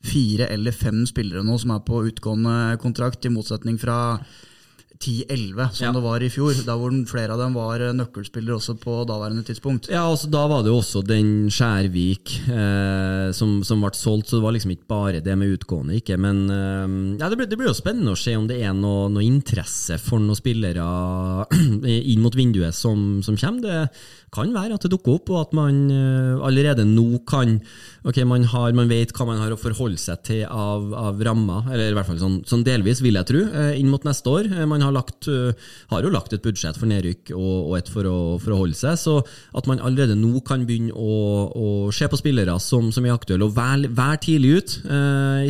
fire 0.02 0.48
eller 0.50 0.74
fem 0.74 1.04
spillere 1.06 1.44
nå 1.46 1.58
som 1.62 1.76
er 1.76 1.84
på 1.86 2.04
utgående 2.10 2.78
kontrakt, 2.82 3.26
i 3.26 3.34
motsetning 3.34 3.78
fra 3.82 4.18
10-11, 5.02 5.72
som 5.74 5.88
ja. 5.88 5.92
det 5.96 6.04
var 6.04 6.24
i 6.24 6.30
fjor. 6.32 6.54
Da 6.66 6.76
hvor 6.80 6.94
flere 7.10 7.36
av 7.36 7.42
dem 7.42 7.56
var 7.58 7.82
eh, 7.82 7.94
nøkkelspillere 7.98 8.58
også 8.60 8.78
på 8.82 9.02
daværende 9.10 9.44
tidspunkt. 9.48 9.90
Ja, 9.92 10.06
altså, 10.06 10.30
Da 10.32 10.46
var 10.52 10.64
det 10.64 10.72
jo 10.72 10.80
også 10.82 11.04
den 11.06 11.50
Skjærvik 11.52 12.36
eh, 12.48 13.32
som, 13.36 13.60
som, 13.68 13.82
ble 13.82 13.94
solgt, 13.98 14.30
så 14.30 14.38
det 14.40 14.46
var 14.46 14.56
liksom 14.56 14.76
ikke 14.76 14.90
bare 14.92 15.24
det 15.26 15.38
med 15.40 15.58
utgående. 15.58 15.98
ikke, 16.00 16.18
Men 16.22 16.44
eh, 16.50 17.20
ja, 17.22 17.30
det, 17.30 17.40
blir, 17.40 17.50
det, 17.50 17.60
blir, 17.60 17.72
jo 17.72 17.78
spennende 17.78 18.16
å 18.16 18.20
se 18.20 18.36
om 18.38 18.48
det 18.50 18.62
er 18.62 18.76
noe, 18.78 19.10
noe 19.12 19.26
interesse 19.26 19.98
for 20.02 20.22
noen 20.22 20.38
spillere 20.38 20.86
inn 22.14 22.24
mot 22.24 22.38
vinduet 22.38 22.78
som, 22.78 23.22
som 23.26 23.40
kommer. 23.40 23.62
Det 23.62 24.21
kan 24.32 24.52
være 24.56 24.78
at 24.78 24.86
det 24.86 24.94
dukker 24.94 25.18
opp, 25.18 25.30
og 25.34 25.40
at 25.42 25.56
man 25.56 25.80
uh, 25.92 26.44
allerede 26.48 26.88
nå 26.88 27.24
kan 27.28 27.60
Ok, 28.02 28.18
man, 28.26 28.42
har, 28.50 28.72
man, 28.74 28.88
vet 28.90 29.12
hva 29.14 29.28
man 29.28 29.38
har 29.38 29.52
å 29.54 29.60
forholde 29.62 30.00
seg 30.02 30.24
til 30.26 30.40
av, 30.50 30.88
av 30.98 31.20
rammer, 31.22 31.68
eller 31.70 31.92
i 31.92 31.94
hvert 31.94 32.08
fall 32.08 32.18
sånn, 32.18 32.40
sånn 32.50 32.64
delvis, 32.66 32.98
vil 33.06 33.20
jeg 33.20 33.28
tro, 33.30 33.44
uh, 33.54 33.76
inn 33.78 33.92
mot 33.94 34.02
neste 34.08 34.32
år. 34.32 34.48
Uh, 34.50 34.64
man 34.66 34.82
har, 34.82 34.96
lagt, 34.96 35.28
har, 35.30 36.02
jo 36.02 36.10
lagt 36.10 36.34
et 36.34 36.42
budsjett 36.42 36.80
for 36.80 36.90
nedrykk 36.90 37.30
og, 37.36 37.52
og 37.60 37.76
et 37.78 37.92
for 37.94 38.10
å, 38.10 38.16
forholde 38.42 38.62
holde 38.62 38.80
seg, 38.80 38.98
så 38.98 39.20
at 39.58 39.70
man 39.70 39.84
allerede 39.86 40.18
nå 40.18 40.42
kan 40.48 40.66
begynne 40.66 40.96
å, 40.98 41.20
å 41.54 41.68
se 41.94 42.10
på 42.10 42.18
spillere 42.18 42.56
som, 42.64 42.90
som 42.96 43.06
er 43.06 43.14
aktuelle, 43.14 43.46
og 43.46 43.54
være, 43.60 43.92
være 43.94 44.22
tidlig 44.26 44.56
ut, 44.58 44.76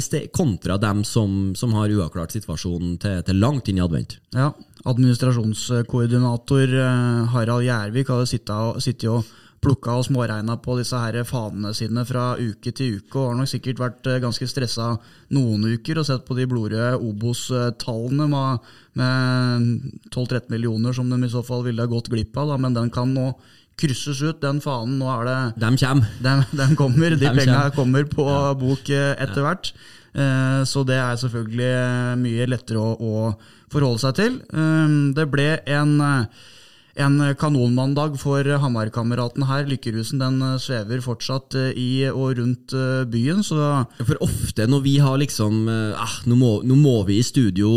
sted, 0.03 0.27
kontra 0.35 0.75
dem 0.81 1.05
som, 1.07 1.53
som 1.55 1.75
har 1.79 1.91
uavklart 1.91 2.35
situasjonen 2.35 2.99
til, 2.99 3.23
til 3.27 3.39
langt 3.39 3.71
inn 3.71 3.79
i 3.79 3.85
advent. 3.85 4.17
Ja, 4.35 4.51
Administrasjonskoordinator 4.89 6.73
eh, 6.73 7.29
Harald 7.35 7.67
Gjervik 7.67 8.09
hadde 8.09 8.29
sittet 8.31 9.07
og 9.11 9.27
plukka 9.61 9.93
og 9.99 10.07
småregna 10.07 10.55
på 10.61 10.75
disse 10.79 10.97
her 10.97 11.19
fanene 11.27 11.69
sine 11.77 12.01
fra 12.07 12.31
uke 12.39 12.73
til 12.73 12.97
uke, 12.97 13.13
og 13.19 13.27
har 13.29 13.37
nok 13.37 13.51
sikkert 13.51 13.81
vært 13.83 14.09
eh, 14.09 14.21
ganske 14.23 14.47
stressa 14.49 14.95
noen 15.35 15.67
uker 15.75 16.01
og 16.01 16.07
sett 16.09 16.25
på 16.25 16.37
de 16.39 16.47
blodrøde 16.49 16.97
Obos-tallene 16.97 18.27
med, 18.31 18.73
med 18.97 19.69
12-13 20.09 20.49
millioner 20.55 20.97
som 20.97 21.13
de 21.13 21.21
i 21.21 21.31
så 21.31 21.45
fall 21.45 21.65
ville 21.67 21.85
ha 21.85 21.91
gått 21.91 22.09
glipp 22.09 22.41
av, 22.41 22.55
da, 22.55 22.59
men 22.61 22.77
den 22.77 22.89
kan 22.93 23.13
nå 23.13 23.31
krysses 23.81 24.19
ut, 24.21 24.41
den 24.41 24.59
fanen. 24.61 24.97
Nå 24.99 25.07
er 25.09 25.29
det 25.29 25.37
Dem 25.61 25.77
kommer. 25.79 26.09
Den, 26.21 26.43
den 26.57 26.75
kommer. 26.77 27.15
De 27.17 27.31
penga 27.33 27.63
kommer 27.73 28.05
på 28.09 28.27
bok 28.61 28.89
eh, 28.93 29.13
etter 29.21 29.45
hvert. 29.45 29.73
Så 30.67 30.81
det 30.83 30.97
er 30.99 31.15
selvfølgelig 31.15 32.17
mye 32.19 32.45
lettere 32.51 32.81
å, 32.83 32.97
å 32.99 33.29
forholde 33.71 34.03
seg 34.03 34.17
til. 34.19 34.39
Ehm, 34.53 35.13
det 35.17 35.27
ble 35.31 35.47
en, 35.71 35.93
en 37.05 37.17
kanonmandag 37.39 38.17
for 38.21 38.45
Hamar-kameraten 38.63 39.47
her. 39.49 39.67
Lykkerusen 39.69 40.21
den 40.21 40.39
svever 40.61 41.03
fortsatt 41.05 41.57
eh, 41.59 41.71
i 41.79 41.89
og 42.11 42.37
rundt 42.39 42.75
eh, 42.77 43.03
byen. 43.11 43.43
Så 43.47 43.57
for 44.03 44.19
ofte 44.23 44.67
når 44.69 44.85
vi 44.85 44.97
har 45.03 45.19
liksom 45.21 45.63
eh, 45.71 46.17
nå, 46.27 46.37
må, 46.39 46.51
nå, 46.67 46.77
må, 46.79 46.97
vi 47.07 47.21
i 47.21 47.25
studio 47.25 47.71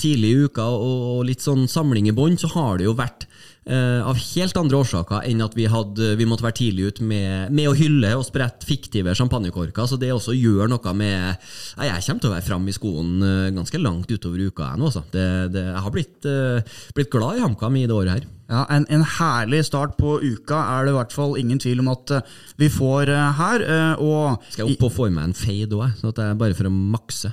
tidlig 0.00 0.34
i 0.34 0.44
uka 0.48 0.68
og, 0.70 1.08
og 1.16 1.24
litt 1.30 1.44
sånn 1.44 1.66
samling 1.70 2.10
i 2.10 2.16
bånn, 2.16 2.38
så 2.40 2.52
har 2.56 2.78
det 2.78 2.88
jo 2.90 2.98
vært 2.98 3.26
eh, 3.26 3.33
av 3.64 4.18
helt 4.20 4.58
andre 4.60 4.76
årsaker 4.76 5.24
enn 5.24 5.40
at 5.40 5.54
vi, 5.56 5.64
hadde, 5.72 6.10
vi 6.20 6.26
måtte 6.28 6.44
være 6.44 6.58
tidlig 6.58 6.88
ut 6.90 6.98
med, 7.08 7.52
med 7.54 7.70
å 7.70 7.76
hylle 7.78 8.10
og 8.18 8.26
sprette 8.26 8.66
fiktive 8.68 9.14
champagnekorker. 9.16 9.86
Så 9.88 9.96
det 10.00 10.10
også 10.12 10.34
gjør 10.36 10.68
noe 10.68 10.92
med 10.92 11.40
Nei, 11.78 11.88
Jeg 11.88 12.04
kommer 12.04 12.20
til 12.20 12.28
å 12.28 12.34
være 12.34 12.46
framme 12.46 12.68
i 12.68 12.76
skoen 12.76 13.24
eh, 13.24 13.52
ganske 13.56 13.80
langt 13.80 14.12
utover 14.12 14.42
uka 14.44 14.68
jeg 14.68 14.82
nå. 14.82 14.90
Altså. 14.90 15.04
Det, 15.14 15.26
det, 15.54 15.64
jeg 15.70 15.84
har 15.86 15.94
blitt, 15.94 16.28
eh, 16.28 16.80
blitt 16.96 17.12
glad 17.14 17.38
i 17.38 17.44
HamKam 17.44 17.78
i 17.80 17.86
det 17.88 17.96
året 17.96 18.18
her. 18.18 18.26
Ja, 18.52 18.66
en, 18.68 18.84
en 18.92 19.04
herlig 19.16 19.62
start 19.64 19.96
på 19.96 20.18
uka 20.20 20.58
er 20.74 20.84
det 20.84 20.92
i 20.92 20.96
hvert 20.98 21.14
fall 21.16 21.38
ingen 21.40 21.60
tvil 21.62 21.80
om 21.80 21.88
at 21.94 22.12
eh, 22.18 22.32
vi 22.60 22.68
får 22.72 23.12
eh, 23.12 23.30
her. 23.40 23.64
eh, 23.64 24.04
og 24.04 24.44
Skal 24.50 24.66
jeg 24.66 24.76
opp 24.76 24.88
og 24.90 24.96
få 24.98 25.08
i 25.08 25.14
meg 25.14 25.30
en 25.30 25.38
fade 25.38 25.78
òg, 25.78 25.94
sånn 26.00 26.12
at 26.12 26.20
det 26.20 26.26
er 26.28 26.40
bare 26.44 26.58
for 26.58 26.68
å 26.68 26.74
makse. 26.74 27.32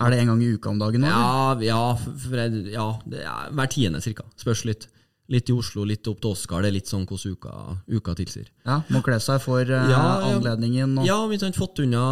Er 0.00 0.12
det 0.12 0.22
en 0.22 0.32
gang 0.32 0.42
i 0.42 0.54
uka 0.56 0.72
om 0.72 0.80
dagen 0.80 1.04
nå? 1.04 1.10
Ja, 1.12 1.54
ja, 1.62 1.82
jeg, 2.32 2.64
ja 2.72 2.88
er 3.20 3.52
hver 3.54 3.70
tiende 3.70 4.00
cirka. 4.02 4.24
Spørs 4.40 4.64
litt. 4.66 4.88
Litt 5.30 5.46
i 5.46 5.54
Oslo, 5.54 5.84
litt 5.86 6.08
opp 6.10 6.18
til 6.18 6.32
Oskar. 6.32 6.64
Det 6.64 6.72
er 6.72 6.74
litt 6.74 6.90
sånn 6.90 7.04
hvordan 7.06 7.36
uka, 7.36 7.52
uka 7.86 8.14
tilsier. 8.18 8.48
Ja, 8.66 8.80
Må 8.90 8.98
kle 9.06 9.20
seg 9.22 9.38
for 9.44 9.62
uh, 9.62 9.90
Ja, 9.90 10.00
anledningen. 10.26 10.96
Og, 10.98 11.06
Ja, 11.06 11.20
vi 11.30 11.38
har 11.38 11.54
fått 11.54 11.78
unna 11.84 12.02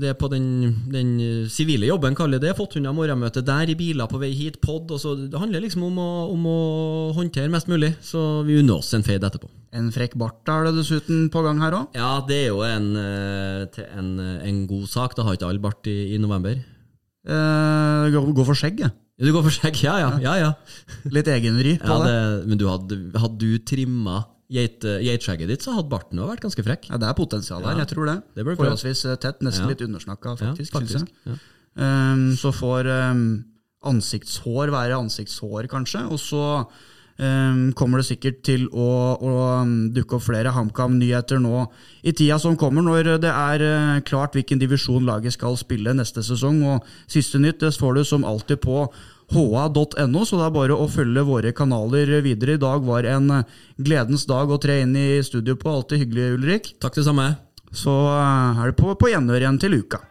det 0.00 0.14
på 0.16 0.30
den, 0.32 0.46
den 0.88 1.12
sivile 1.52 1.90
jobben, 1.90 2.16
kaller 2.16 2.40
det. 2.40 2.54
Fått 2.56 2.78
unna 2.80 2.94
morgenmøtet 2.96 3.44
der, 3.44 3.68
i 3.68 3.76
biler 3.76 4.08
på 4.08 4.20
vei 4.22 4.32
hit, 4.32 4.56
pod. 4.64 4.88
Og 4.88 5.02
så 5.02 5.12
det 5.20 5.36
handler 5.36 5.66
liksom 5.66 5.84
om 5.90 6.00
å, 6.00 6.10
om 6.32 6.48
å 6.48 6.58
håndtere 7.18 7.52
mest 7.52 7.68
mulig, 7.68 7.92
så 8.00 8.40
vi 8.48 8.56
unner 8.62 8.80
oss 8.80 8.94
en 8.96 9.04
fade 9.04 9.28
etterpå. 9.28 9.52
En 9.76 9.90
frekk 9.92 10.16
bart 10.16 10.48
er 10.48 10.70
det 10.70 10.78
dessuten 10.78 11.26
på 11.32 11.42
gang 11.44 11.60
her 11.60 11.76
òg. 11.76 11.96
Ja, 11.98 12.14
det 12.24 12.46
er 12.46 12.54
jo 12.54 12.62
en, 12.64 12.92
eh, 12.96 13.82
en, 13.92 14.14
en 14.40 14.62
god 14.70 14.88
sak. 14.88 15.16
Da 15.18 15.26
har 15.28 15.36
ikke 15.36 15.50
alle 15.50 15.60
bart 15.60 15.92
i, 15.92 16.14
i 16.16 16.22
november. 16.22 16.56
Eh, 17.26 18.06
gå, 18.14 18.22
gå 18.32 18.46
for 18.48 18.56
skjegg, 18.56 18.80
jeg. 18.86 18.94
Ja, 18.94 19.05
Du 19.18 19.30
går 19.32 19.42
for 19.46 19.54
skjegg? 19.54 19.78
Ja, 19.86 19.94
ja. 20.02 20.08
ja, 20.20 20.34
ja. 20.42 20.48
Litt 21.16 21.28
egenvri 21.32 21.76
på 21.80 21.88
ja 21.88 21.98
det. 22.04 22.10
det, 22.12 22.48
men 22.50 22.58
du 22.60 22.66
hadde, 22.68 22.98
hadde 23.16 23.38
du 23.40 23.58
trimma 23.64 24.18
geit- 24.52 24.84
geitskjegget 24.84 25.48
ditt, 25.48 25.64
så 25.64 25.72
hadde 25.74 25.88
barten 25.90 26.20
vært 26.20 26.44
ganske 26.44 26.62
frekk. 26.66 26.90
Ja, 26.92 26.98
Det 27.00 27.08
er 27.08 27.16
potensial 27.18 27.62
der, 27.64 27.72
Ja. 27.78 27.84
jeg 27.84 27.94
tror 27.94 28.06
det. 28.10 28.16
Det. 28.36 28.44
Forholdsvis 28.60 29.04
eh, 29.08 29.16
tett, 29.16 29.40
nesten 29.46 29.64
Ja. 29.64 29.72
litt 29.72 29.80
undersnakka, 29.86 30.36
Ja, 30.40 30.52
faktisk. 30.54 31.08
Ja. 31.26 31.38
Um, 31.76 32.26
så 32.36 32.52
får 32.56 32.86
um, 33.10 33.24
ansiktshår 33.84 34.70
være 34.72 34.96
ansiktshår, 35.00 35.66
kanskje. 35.72 36.04
Og 36.12 36.20
så 36.20 36.42
kommer 37.16 38.02
det 38.02 38.10
sikkert 38.10 38.42
til 38.44 38.66
å, 38.76 38.88
å 39.16 39.34
um, 39.62 39.88
dukke 39.94 40.18
opp 40.18 40.26
flere 40.26 40.52
HamKam-nyheter 40.52 41.40
nå 41.40 41.62
i 42.04 42.12
tida 42.12 42.36
som 42.42 42.58
kommer, 42.60 42.84
når 42.84 43.16
det 43.22 43.30
er 43.32 43.64
uh, 43.64 44.00
klart 44.04 44.36
hvilken 44.36 44.60
divisjon 44.60 45.06
laget 45.08 45.32
skal 45.32 45.56
spille 45.56 45.94
neste 45.96 46.24
sesong. 46.26 46.60
Og 46.68 46.90
siste 47.08 47.40
nytt 47.40 47.62
det 47.64 47.72
får 47.76 47.96
du 47.96 48.02
som 48.04 48.26
alltid 48.28 48.60
på 48.64 48.84
ha.no, 49.32 50.20
så 50.22 50.38
det 50.38 50.44
er 50.44 50.52
bare 50.54 50.76
å 50.76 50.90
følge 50.92 51.24
våre 51.26 51.54
kanaler 51.56 52.18
videre. 52.22 52.58
I 52.58 52.62
dag 52.62 52.84
var 52.84 53.08
en 53.08 53.32
uh, 53.40 53.62
gledens 53.80 54.28
dag 54.28 54.52
å 54.52 54.60
tre 54.60 54.82
inn 54.84 54.92
i 55.00 55.22
studio 55.24 55.56
på. 55.56 55.72
Alltid 55.72 56.04
hyggelig, 56.04 56.28
Ulrik. 56.36 56.74
Takk 56.84 57.00
det 57.00 57.06
samme. 57.08 57.32
Så 57.72 57.96
uh, 58.12 58.60
er 58.60 58.70
det 58.70 58.76
på, 58.78 58.92
på 58.92 59.10
gjenhør 59.14 59.40
igjen 59.40 59.62
til 59.64 59.80
uka. 59.80 60.04